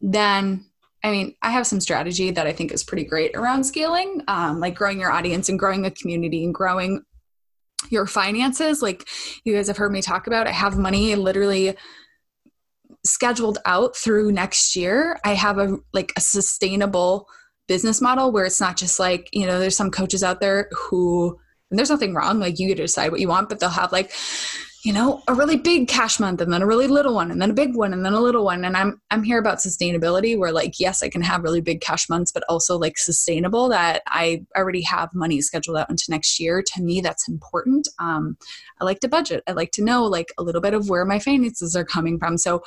than 0.00 0.64
I 1.06 1.12
mean, 1.12 1.36
I 1.40 1.52
have 1.52 1.68
some 1.68 1.80
strategy 1.80 2.32
that 2.32 2.48
I 2.48 2.52
think 2.52 2.72
is 2.72 2.82
pretty 2.82 3.04
great 3.04 3.36
around 3.36 3.62
scaling, 3.62 4.22
um, 4.26 4.58
like 4.58 4.74
growing 4.74 4.98
your 4.98 5.12
audience 5.12 5.48
and 5.48 5.56
growing 5.56 5.86
a 5.86 5.90
community 5.92 6.44
and 6.44 6.52
growing 6.52 7.04
your 7.90 8.06
finances. 8.06 8.82
Like 8.82 9.08
you 9.44 9.54
guys 9.54 9.68
have 9.68 9.76
heard 9.76 9.92
me 9.92 10.02
talk 10.02 10.26
about, 10.26 10.48
I 10.48 10.50
have 10.50 10.76
money 10.76 11.14
literally 11.14 11.76
scheduled 13.04 13.58
out 13.66 13.96
through 13.96 14.32
next 14.32 14.74
year. 14.74 15.16
I 15.24 15.34
have 15.34 15.58
a 15.58 15.76
like 15.92 16.12
a 16.16 16.20
sustainable 16.20 17.28
business 17.68 18.00
model 18.00 18.32
where 18.32 18.44
it's 18.44 18.60
not 18.60 18.76
just 18.76 18.98
like, 18.98 19.28
you 19.32 19.46
know, 19.46 19.60
there's 19.60 19.76
some 19.76 19.92
coaches 19.92 20.24
out 20.24 20.40
there 20.40 20.68
who, 20.72 21.38
and 21.70 21.78
there's 21.78 21.90
nothing 21.90 22.14
wrong, 22.14 22.40
like 22.40 22.58
you 22.58 22.66
get 22.66 22.78
to 22.78 22.82
decide 22.82 23.12
what 23.12 23.20
you 23.20 23.28
want, 23.28 23.48
but 23.48 23.60
they'll 23.60 23.68
have 23.68 23.92
like, 23.92 24.12
you 24.86 24.92
know, 24.92 25.20
a 25.26 25.34
really 25.34 25.56
big 25.56 25.88
cash 25.88 26.20
month 26.20 26.40
and 26.40 26.52
then 26.52 26.62
a 26.62 26.66
really 26.66 26.86
little 26.86 27.12
one 27.12 27.32
and 27.32 27.42
then 27.42 27.50
a 27.50 27.54
big 27.54 27.74
one 27.74 27.92
and 27.92 28.04
then 28.04 28.12
a 28.12 28.20
little 28.20 28.44
one. 28.44 28.64
And 28.64 28.76
I'm 28.76 29.02
I'm 29.10 29.24
here 29.24 29.40
about 29.40 29.58
sustainability 29.58 30.38
where 30.38 30.52
like 30.52 30.78
yes, 30.78 31.02
I 31.02 31.08
can 31.08 31.22
have 31.22 31.42
really 31.42 31.60
big 31.60 31.80
cash 31.80 32.08
months, 32.08 32.30
but 32.30 32.44
also 32.48 32.78
like 32.78 32.96
sustainable 32.96 33.68
that 33.70 34.02
I 34.06 34.46
already 34.56 34.82
have 34.82 35.12
money 35.12 35.40
scheduled 35.40 35.76
out 35.76 35.90
into 35.90 36.04
next 36.08 36.38
year. 36.38 36.62
To 36.74 36.82
me, 36.84 37.00
that's 37.00 37.28
important. 37.28 37.88
Um, 37.98 38.36
I 38.80 38.84
like 38.84 39.00
to 39.00 39.08
budget. 39.08 39.42
I 39.48 39.54
like 39.54 39.72
to 39.72 39.82
know 39.82 40.04
like 40.04 40.32
a 40.38 40.44
little 40.44 40.60
bit 40.60 40.72
of 40.72 40.88
where 40.88 41.04
my 41.04 41.18
finances 41.18 41.74
are 41.74 41.84
coming 41.84 42.16
from. 42.16 42.38
So 42.38 42.62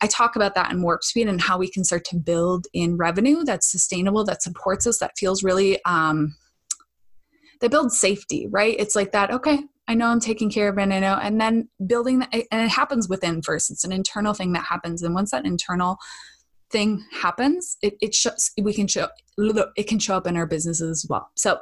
I 0.00 0.06
talk 0.06 0.36
about 0.36 0.54
that 0.54 0.72
in 0.72 0.80
warp 0.80 1.04
speed 1.04 1.28
and 1.28 1.38
how 1.38 1.58
we 1.58 1.70
can 1.70 1.84
start 1.84 2.06
to 2.06 2.16
build 2.16 2.66
in 2.72 2.96
revenue 2.96 3.44
that's 3.44 3.70
sustainable, 3.70 4.24
that 4.24 4.42
supports 4.42 4.86
us, 4.86 5.00
that 5.00 5.18
feels 5.18 5.42
really 5.42 5.84
um 5.84 6.34
that 7.60 7.70
builds 7.70 8.00
safety, 8.00 8.46
right? 8.46 8.74
It's 8.78 8.96
like 8.96 9.12
that, 9.12 9.30
okay, 9.32 9.64
I 9.88 9.94
know 9.94 10.08
I'm 10.08 10.20
taking 10.20 10.50
care 10.50 10.68
of 10.68 10.78
it. 10.78 10.82
I 10.82 11.00
know. 11.00 11.18
And 11.20 11.40
then 11.40 11.68
building 11.86 12.20
that, 12.20 12.32
and 12.32 12.62
it 12.62 12.68
happens 12.68 13.08
within 13.08 13.42
first. 13.42 13.70
It's 13.70 13.84
an 13.84 13.92
internal 13.92 14.34
thing 14.34 14.52
that 14.52 14.66
happens. 14.66 15.02
And 15.02 15.14
once 15.14 15.30
that 15.30 15.46
internal 15.46 15.96
thing 16.70 17.04
happens, 17.10 17.78
it, 17.80 17.94
it 18.02 18.14
shows, 18.14 18.50
we 18.60 18.74
can 18.74 18.86
show, 18.86 19.08
it 19.76 19.88
can 19.88 19.98
show 19.98 20.16
up 20.16 20.26
in 20.26 20.36
our 20.36 20.46
businesses 20.46 21.04
as 21.04 21.08
well. 21.08 21.30
So 21.36 21.58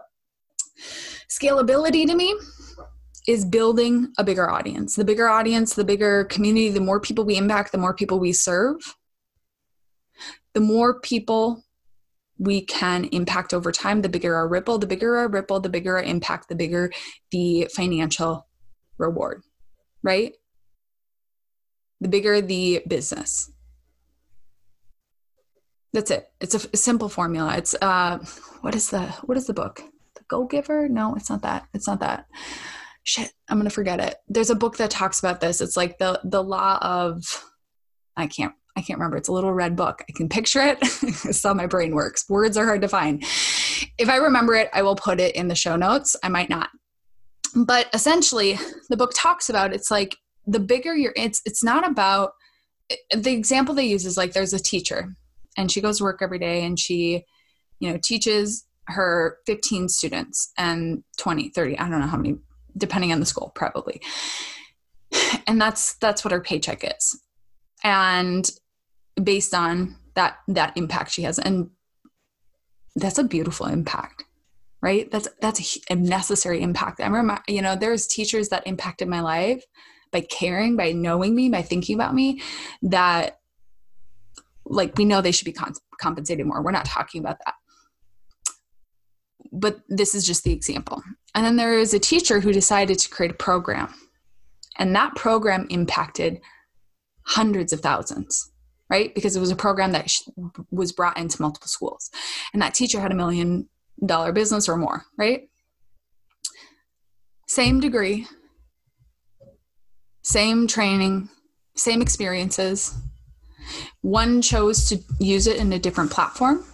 scalability 1.28 2.06
to 2.06 2.16
me 2.16 2.36
is 3.28 3.44
building 3.44 4.12
a 4.18 4.24
bigger 4.24 4.50
audience. 4.50 4.96
The 4.96 5.04
bigger 5.04 5.28
audience, 5.28 5.74
the 5.74 5.84
bigger 5.84 6.24
community, 6.24 6.70
the 6.70 6.80
more 6.80 7.00
people 7.00 7.24
we 7.24 7.36
impact, 7.36 7.72
the 7.72 7.78
more 7.78 7.94
people 7.94 8.18
we 8.18 8.32
serve, 8.32 8.76
the 10.54 10.60
more 10.60 11.00
people 11.00 11.62
we 12.38 12.60
can 12.60 13.04
impact 13.06 13.54
over 13.54 13.72
time, 13.72 14.02
the 14.02 14.08
bigger 14.08 14.34
our 14.34 14.48
ripple, 14.48 14.78
the 14.78 14.86
bigger 14.86 15.16
our 15.16 15.28
ripple, 15.28 15.60
the 15.60 15.68
bigger 15.68 15.96
our 15.96 16.02
impact, 16.02 16.48
the 16.48 16.54
bigger 16.54 16.92
the 17.30 17.68
financial 17.74 18.46
reward, 18.98 19.42
right? 20.02 20.34
The 22.00 22.08
bigger 22.08 22.40
the 22.40 22.82
business. 22.86 23.50
That's 25.92 26.10
it. 26.10 26.28
It's 26.40 26.54
a, 26.54 26.76
simple 26.76 27.08
formula. 27.08 27.56
It's 27.56 27.74
uh 27.80 28.18
what 28.60 28.74
is 28.74 28.90
the 28.90 29.02
what 29.24 29.38
is 29.38 29.46
the 29.46 29.54
book? 29.54 29.82
The 30.14 30.22
Go 30.28 30.44
Giver? 30.44 30.88
No, 30.90 31.14
it's 31.14 31.30
not 31.30 31.42
that. 31.42 31.66
It's 31.72 31.86
not 31.86 32.00
that. 32.00 32.26
Shit, 33.04 33.32
I'm 33.48 33.58
gonna 33.58 33.70
forget 33.70 34.00
it. 34.00 34.16
There's 34.28 34.50
a 34.50 34.54
book 34.54 34.76
that 34.76 34.90
talks 34.90 35.20
about 35.20 35.40
this. 35.40 35.62
It's 35.62 35.76
like 35.76 35.96
the 35.96 36.20
the 36.22 36.42
law 36.42 36.78
of 36.82 37.22
I 38.14 38.26
can't 38.26 38.52
I 38.76 38.82
can't 38.82 38.98
remember. 38.98 39.16
It's 39.16 39.28
a 39.28 39.32
little 39.32 39.52
red 39.52 39.74
book. 39.74 40.04
I 40.08 40.12
can 40.12 40.28
picture 40.28 40.60
it. 40.60 40.78
it's 40.82 41.42
how 41.42 41.54
my 41.54 41.66
brain 41.66 41.94
works. 41.94 42.28
Words 42.28 42.56
are 42.56 42.66
hard 42.66 42.82
to 42.82 42.88
find. 42.88 43.22
If 43.98 44.08
I 44.08 44.16
remember 44.16 44.54
it, 44.54 44.68
I 44.72 44.82
will 44.82 44.96
put 44.96 45.18
it 45.18 45.34
in 45.34 45.48
the 45.48 45.54
show 45.54 45.76
notes. 45.76 46.14
I 46.22 46.28
might 46.28 46.50
not. 46.50 46.68
But 47.54 47.88
essentially, 47.94 48.58
the 48.90 48.96
book 48.96 49.12
talks 49.14 49.48
about 49.48 49.72
it's 49.72 49.90
like 49.90 50.16
the 50.46 50.60
bigger 50.60 50.94
you're 50.94 51.12
it's 51.16 51.42
it's 51.44 51.64
not 51.64 51.88
about 51.88 52.32
the 53.10 53.32
example 53.32 53.74
they 53.74 53.86
use 53.86 54.06
is 54.06 54.16
like 54.16 54.32
there's 54.32 54.52
a 54.52 54.58
teacher 54.58 55.12
and 55.56 55.70
she 55.70 55.80
goes 55.80 55.98
to 55.98 56.04
work 56.04 56.20
every 56.22 56.38
day 56.38 56.64
and 56.64 56.78
she 56.78 57.24
you 57.80 57.90
know 57.90 57.98
teaches 58.02 58.64
her 58.86 59.38
15 59.46 59.88
students 59.88 60.52
and 60.56 61.02
20 61.18 61.48
30 61.50 61.78
i 61.78 61.88
don't 61.88 62.00
know 62.00 62.06
how 62.06 62.16
many 62.16 62.36
depending 62.76 63.12
on 63.12 63.18
the 63.18 63.26
school 63.26 63.50
probably 63.54 64.00
and 65.46 65.60
that's 65.60 65.94
that's 65.94 66.24
what 66.24 66.32
her 66.32 66.40
paycheck 66.40 66.84
is 66.84 67.20
and 67.82 68.50
based 69.22 69.54
on 69.54 69.96
that 70.14 70.38
that 70.48 70.76
impact 70.76 71.10
she 71.10 71.22
has. 71.22 71.38
And 71.38 71.70
that's 72.94 73.18
a 73.18 73.24
beautiful 73.24 73.66
impact 73.66 74.24
right? 74.82 75.10
That's 75.10 75.26
that's 75.40 75.78
a 75.90 75.96
necessary 75.96 76.62
impact. 76.62 77.00
I'm 77.00 77.12
remember 77.12 77.42
you 77.48 77.62
know 77.62 77.74
there's 77.74 78.06
teachers 78.06 78.50
that 78.50 78.66
impacted 78.66 79.08
my 79.08 79.20
life 79.20 79.64
by 80.12 80.20
caring 80.20 80.76
by 80.76 80.92
knowing 80.92 81.34
me 81.34 81.48
by 81.48 81.62
thinking 81.62 81.96
about 81.96 82.14
me 82.14 82.40
that 82.82 83.40
like 84.64 84.96
we 84.96 85.04
know 85.04 85.20
they 85.20 85.32
should 85.32 85.44
be 85.44 85.56
compensated 86.00 86.46
more. 86.46 86.62
We're 86.62 86.70
not 86.70 86.84
talking 86.84 87.20
about 87.20 87.38
that. 87.44 87.54
But 89.52 89.80
this 89.88 90.14
is 90.14 90.26
just 90.26 90.44
the 90.44 90.52
example. 90.52 91.02
And 91.34 91.44
then 91.44 91.56
there 91.56 91.78
is 91.78 91.94
a 91.94 91.98
teacher 91.98 92.40
who 92.40 92.52
decided 92.52 92.98
to 92.98 93.08
create 93.08 93.30
a 93.30 93.34
program. 93.34 93.94
And 94.78 94.94
that 94.94 95.14
program 95.14 95.66
impacted 95.70 96.40
hundreds 97.22 97.72
of 97.72 97.80
thousands 97.80 98.50
right? 98.88 99.14
Because 99.14 99.36
it 99.36 99.40
was 99.40 99.50
a 99.50 99.56
program 99.56 99.92
that 99.92 100.10
was 100.70 100.92
brought 100.92 101.18
into 101.18 101.42
multiple 101.42 101.68
schools. 101.68 102.10
And 102.52 102.62
that 102.62 102.74
teacher 102.74 103.00
had 103.00 103.12
a 103.12 103.16
million 103.16 103.68
dollar 104.04 104.32
business 104.32 104.68
or 104.68 104.76
more, 104.76 105.04
right? 105.18 105.48
Same 107.48 107.80
degree, 107.80 108.26
same 110.22 110.66
training, 110.66 111.28
same 111.76 112.02
experiences. 112.02 112.94
One 114.02 114.42
chose 114.42 114.88
to 114.88 115.00
use 115.18 115.46
it 115.46 115.56
in 115.56 115.72
a 115.72 115.78
different 115.78 116.10
platform, 116.10 116.64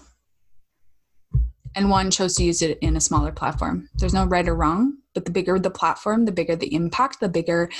and 1.74 1.90
one 1.90 2.10
chose 2.10 2.34
to 2.36 2.44
use 2.44 2.62
it 2.62 2.78
in 2.80 2.96
a 2.96 3.00
smaller 3.00 3.32
platform. 3.32 3.88
There's 3.94 4.14
no 4.14 4.24
right 4.24 4.46
or 4.46 4.54
wrong, 4.54 4.98
but 5.14 5.24
the 5.24 5.30
bigger 5.30 5.58
the 5.58 5.70
platform, 5.70 6.24
the 6.24 6.32
bigger 6.32 6.56
the 6.56 6.74
impact, 6.74 7.20
the 7.20 7.28
bigger 7.28 7.70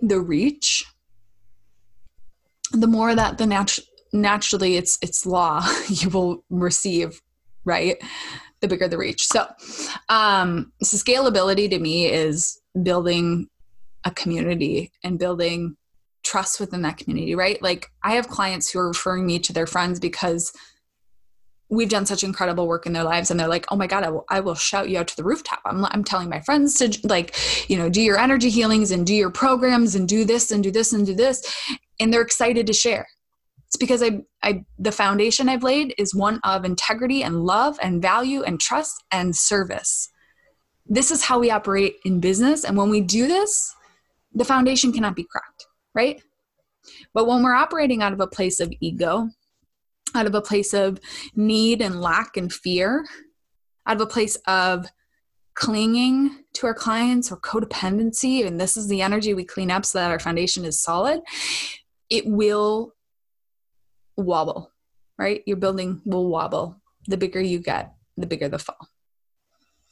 the 0.00 0.20
reach, 0.20 0.84
the 2.76 2.86
more 2.86 3.14
that 3.14 3.38
the 3.38 3.44
natu- 3.44 3.86
naturally 4.12 4.76
it's 4.76 4.98
it's 5.02 5.26
law 5.26 5.66
you 5.88 6.08
will 6.08 6.44
receive 6.50 7.20
right? 7.64 7.96
The 8.60 8.68
bigger 8.68 8.88
the 8.88 8.98
reach. 8.98 9.26
So 9.26 9.46
um 10.08 10.72
so 10.82 10.96
scalability 10.96 11.68
to 11.70 11.78
me 11.78 12.06
is 12.06 12.60
building 12.82 13.48
a 14.04 14.10
community 14.10 14.92
and 15.02 15.18
building 15.18 15.76
trust 16.22 16.60
within 16.60 16.82
that 16.82 16.98
community 16.98 17.34
right? 17.34 17.60
Like 17.62 17.90
i 18.02 18.12
have 18.14 18.28
clients 18.28 18.70
who 18.70 18.78
are 18.78 18.88
referring 18.88 19.26
me 19.26 19.38
to 19.40 19.52
their 19.52 19.66
friends 19.66 20.00
because 20.00 20.52
we've 21.70 21.88
done 21.88 22.06
such 22.06 22.22
incredible 22.22 22.68
work 22.68 22.86
in 22.86 22.92
their 22.92 23.02
lives 23.02 23.30
and 23.30 23.40
they're 23.40 23.48
like 23.48 23.66
oh 23.70 23.76
my 23.76 23.86
god 23.86 24.04
I 24.04 24.10
will, 24.10 24.24
I 24.28 24.40
will 24.40 24.54
shout 24.54 24.88
you 24.88 24.98
out 24.98 25.08
to 25.08 25.16
the 25.16 25.24
rooftop. 25.24 25.60
I'm, 25.64 25.84
I'm 25.86 26.04
telling 26.04 26.28
my 26.28 26.40
friends 26.40 26.78
to 26.78 26.98
like 27.04 27.34
you 27.68 27.76
know 27.76 27.88
do 27.88 28.00
your 28.00 28.18
energy 28.18 28.50
healings 28.50 28.90
and 28.90 29.06
do 29.06 29.14
your 29.14 29.30
programs 29.30 29.94
and 29.94 30.08
do 30.08 30.24
this 30.24 30.50
and 30.50 30.62
do 30.62 30.70
this 30.70 30.92
and 30.92 31.06
do 31.06 31.14
this 31.14 31.42
and 32.00 32.12
they're 32.12 32.22
excited 32.22 32.66
to 32.66 32.72
share. 32.72 33.06
It's 33.66 33.76
because 33.76 34.02
I, 34.02 34.22
I 34.42 34.64
the 34.78 34.92
foundation 34.92 35.48
i've 35.48 35.64
laid 35.64 35.94
is 35.98 36.14
one 36.14 36.38
of 36.44 36.64
integrity 36.64 37.22
and 37.22 37.44
love 37.44 37.78
and 37.82 38.00
value 38.00 38.42
and 38.42 38.60
trust 38.60 39.02
and 39.10 39.34
service. 39.34 40.10
This 40.86 41.10
is 41.10 41.24
how 41.24 41.38
we 41.38 41.50
operate 41.50 41.96
in 42.04 42.20
business. 42.20 42.64
And 42.64 42.76
when 42.76 42.90
we 42.90 43.00
do 43.00 43.26
this 43.26 43.74
the 44.32 44.44
foundation 44.44 44.92
cannot 44.92 45.16
be 45.16 45.26
cracked 45.30 45.66
right? 45.94 46.20
But 47.14 47.26
when 47.26 47.42
we're 47.42 47.54
operating 47.54 48.02
out 48.02 48.12
of 48.12 48.20
a 48.20 48.26
place 48.26 48.58
of 48.58 48.72
ego 48.80 49.30
out 50.14 50.26
of 50.26 50.34
a 50.34 50.40
place 50.40 50.72
of 50.72 51.00
need 51.34 51.82
and 51.82 52.00
lack 52.00 52.36
and 52.36 52.52
fear, 52.52 53.04
out 53.86 53.96
of 53.96 54.02
a 54.02 54.06
place 54.06 54.36
of 54.46 54.86
clinging 55.54 56.44
to 56.54 56.66
our 56.66 56.74
clients 56.74 57.30
or 57.30 57.36
codependency, 57.36 58.46
and 58.46 58.60
this 58.60 58.76
is 58.76 58.88
the 58.88 59.02
energy 59.02 59.34
we 59.34 59.44
clean 59.44 59.70
up 59.70 59.84
so 59.84 59.98
that 59.98 60.10
our 60.10 60.18
foundation 60.18 60.64
is 60.64 60.80
solid, 60.80 61.20
it 62.14 62.26
will 62.26 62.94
wobble, 64.16 64.70
right? 65.18 65.42
Your 65.46 65.56
building 65.56 66.00
will 66.04 66.28
wobble. 66.28 66.80
The 67.08 67.16
bigger 67.16 67.40
you 67.40 67.58
get, 67.58 67.92
the 68.16 68.26
bigger 68.26 68.48
the 68.48 68.60
fall. 68.60 68.88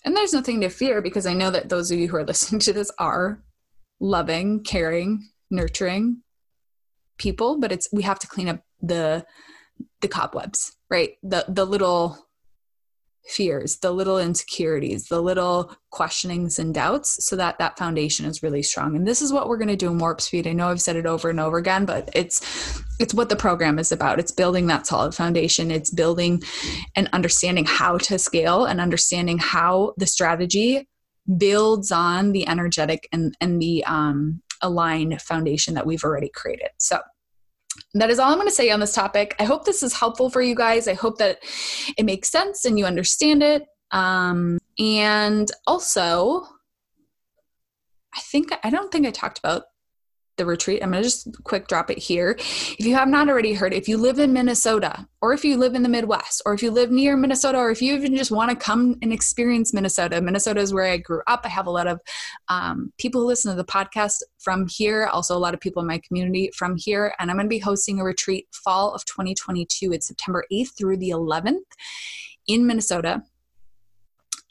And 0.05 0.17
there's 0.17 0.33
nothing 0.33 0.61
to 0.61 0.69
fear 0.69 1.03
because 1.03 1.27
I 1.27 1.35
know 1.35 1.51
that 1.51 1.69
those 1.69 1.91
of 1.91 1.99
you 1.99 2.07
who 2.07 2.17
are 2.17 2.25
listening 2.33 2.61
to 2.61 2.73
this 2.73 2.93
are 2.99 3.43
loving, 3.99 4.63
caring, 4.63 5.29
nurturing 5.51 6.23
people, 7.19 7.59
but 7.59 7.73
it's 7.73 7.89
we 7.93 8.03
have 8.03 8.21
to 8.21 8.29
clean 8.29 8.49
up 8.49 8.61
the 8.81 9.27
the 10.01 10.09
cobwebs, 10.09 10.77
right? 10.89 11.15
The 11.25 11.45
the 11.49 11.65
little 11.65 12.29
fears, 13.27 13.79
the 13.79 13.93
little 13.93 14.19
insecurities, 14.19 15.09
the 15.09 15.21
little 15.21 15.75
questionings 15.91 16.59
and 16.59 16.75
doubts 16.75 17.25
so 17.25 17.37
that 17.37 17.59
that 17.59 17.79
foundation 17.79 18.27
is 18.27 18.43
really 18.43 18.63
strong. 18.63 18.97
And 18.97 19.07
this 19.07 19.23
is 19.23 19.33
what 19.33 19.49
we're 19.49 19.59
going 19.59 19.69
to 19.69 19.77
do 19.77 19.91
in 19.91 19.99
Warp 19.99 20.21
Speed. 20.21 20.47
I 20.47 20.53
know 20.53 20.69
I've 20.69 20.83
said 20.83 20.97
it 20.97 21.07
over 21.07 21.31
and 21.31 21.41
over 21.41 21.59
again, 21.59 21.85
but 21.85 22.11
it's 22.15 22.83
it's 22.99 23.15
what 23.15 23.29
the 23.29 23.37
program 23.37 23.79
is 23.79 23.93
about. 23.93 24.19
It's 24.19 24.33
building 24.33 24.67
that 24.67 24.87
solid 24.87 25.15
foundation. 25.15 25.71
It's 25.71 25.91
building 25.91 26.43
and 26.95 27.09
understanding 27.13 27.65
how 27.65 27.99
to 27.99 28.19
scale 28.19 28.65
and 28.65 28.81
understanding 28.81 29.39
how 29.39 29.95
the 29.97 30.07
strategy 30.07 30.89
builds 31.37 31.93
on 31.93 32.33
the 32.33 32.49
energetic 32.49 33.09
and 33.13 33.35
and 33.41 33.63
the 33.63 33.85
um 33.85 34.43
aligned 34.63 35.21
foundation 35.21 35.75
that 35.75 35.87
we've 35.87 36.05
already 36.05 36.31
created. 36.33 36.69
So 36.79 37.01
that 37.95 38.11
is 38.11 38.19
all 38.19 38.31
I'm 38.31 38.37
going 38.37 38.49
to 38.49 38.55
say 38.55 38.71
on 38.71 38.81
this 38.81 38.95
topic. 38.95 39.35
I 39.39 39.45
hope 39.45 39.65
this 39.65 39.83
is 39.83 39.95
helpful 39.95 40.31
for 40.31 40.43
you 40.43 40.55
guys. 40.55 40.89
I 40.89 40.95
hope 40.95 41.19
that 41.19 41.39
it 41.97 42.05
makes 42.05 42.31
sense 42.31 42.65
and 42.65 42.79
you 42.79 42.85
understand 42.85 43.43
it. 43.43 43.67
Um, 43.91 44.59
and 44.79 45.51
also, 45.67 46.45
I 48.15 48.21
think 48.21 48.51
I 48.63 48.71
don't 48.71 48.91
think 48.93 49.07
I 49.07 49.11
talked 49.11 49.39
about 49.39 49.65
the 50.37 50.47
retreat. 50.47 50.83
I'm 50.83 50.91
going 50.91 51.03
to 51.03 51.09
just 51.09 51.29
quick 51.45 51.69
drop 51.69 51.91
it 51.91 51.99
here. 51.99 52.37
If 52.39 52.81
you 52.81 52.95
have 52.95 53.09
not 53.09 53.29
already 53.29 53.53
heard, 53.53 53.75
if 53.75 53.89
you 53.89 53.97
live 53.97 54.19
in 54.19 54.33
Minnesota, 54.33 55.07
or 55.21 55.33
if 55.33 55.45
you 55.45 55.57
live 55.57 55.75
in 55.75 55.83
the 55.83 55.89
Midwest, 55.89 56.43
or 56.47 56.55
if 56.55 56.63
you 56.63 56.71
live 56.71 56.91
near 56.91 57.17
Minnesota, 57.17 57.59
or 57.59 57.71
if 57.71 57.83
you 57.83 57.95
even 57.95 58.17
just 58.17 58.31
want 58.31 58.51
to 58.51 58.57
come 58.57 58.97
and 59.03 59.13
experience 59.13 59.75
Minnesota, 59.75 60.21
Minnesota 60.21 60.61
is 60.61 60.73
where 60.73 60.85
I 60.85 60.97
grew 60.97 61.21
up. 61.27 61.43
I 61.45 61.49
have 61.49 61.67
a 61.67 61.71
lot 61.71 61.87
of 61.87 62.01
um, 62.49 62.93
people 62.99 63.21
who 63.21 63.27
listen 63.27 63.51
to 63.51 63.57
the 63.57 63.65
podcast 63.65 64.23
from 64.39 64.67
here, 64.69 65.07
also 65.07 65.37
a 65.37 65.39
lot 65.39 65.55
of 65.55 65.61
people 65.61 65.83
in 65.83 65.89
my 65.89 66.01
community 66.07 66.51
from 66.57 66.77
here. 66.77 67.15
And 67.19 67.31
I'm 67.31 67.37
going 67.37 67.47
to 67.47 67.51
be 67.51 67.59
hosting 67.59 68.01
a 68.01 68.05
retreat 68.05 68.49
fall 68.53 68.93
of 68.95 69.05
2022. 69.05 69.93
It's 69.93 70.09
September 70.09 70.45
8th 70.51 70.77
through 70.77 70.97
the 70.97 71.11
11th 71.11 71.61
in 72.47 72.67
Minnesota. 72.67 73.23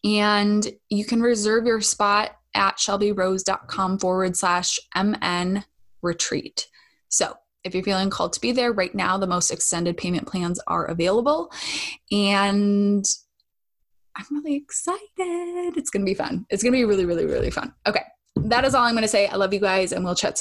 And 0.03 0.67
you 0.89 1.05
can 1.05 1.21
reserve 1.21 1.65
your 1.65 1.81
spot 1.81 2.31
at 2.53 2.77
shelbyrose.com 2.77 3.99
forward 3.99 4.35
slash 4.35 4.79
MN 4.95 5.63
retreat. 6.01 6.67
So, 7.09 7.35
if 7.63 7.75
you're 7.75 7.83
feeling 7.83 8.09
called 8.09 8.33
to 8.33 8.41
be 8.41 8.51
there 8.51 8.71
right 8.71 8.93
now, 8.95 9.17
the 9.17 9.27
most 9.27 9.51
extended 9.51 9.95
payment 9.95 10.27
plans 10.27 10.59
are 10.65 10.85
available. 10.85 11.51
And 12.11 13.05
I'm 14.15 14.25
really 14.31 14.55
excited. 14.55 15.77
It's 15.77 15.89
going 15.89 16.01
to 16.01 16.09
be 16.09 16.15
fun. 16.15 16.45
It's 16.49 16.63
going 16.63 16.73
to 16.73 16.77
be 16.77 16.85
really, 16.85 17.05
really, 17.05 17.25
really 17.25 17.51
fun. 17.51 17.73
Okay. 17.87 18.03
That 18.35 18.65
is 18.65 18.73
all 18.73 18.83
I'm 18.83 18.93
going 18.93 19.03
to 19.03 19.07
say. 19.07 19.27
I 19.27 19.35
love 19.35 19.53
you 19.53 19.59
guys, 19.59 19.91
and 19.91 20.03
we'll 20.03 20.15
chat 20.15 20.37
soon. 20.37 20.39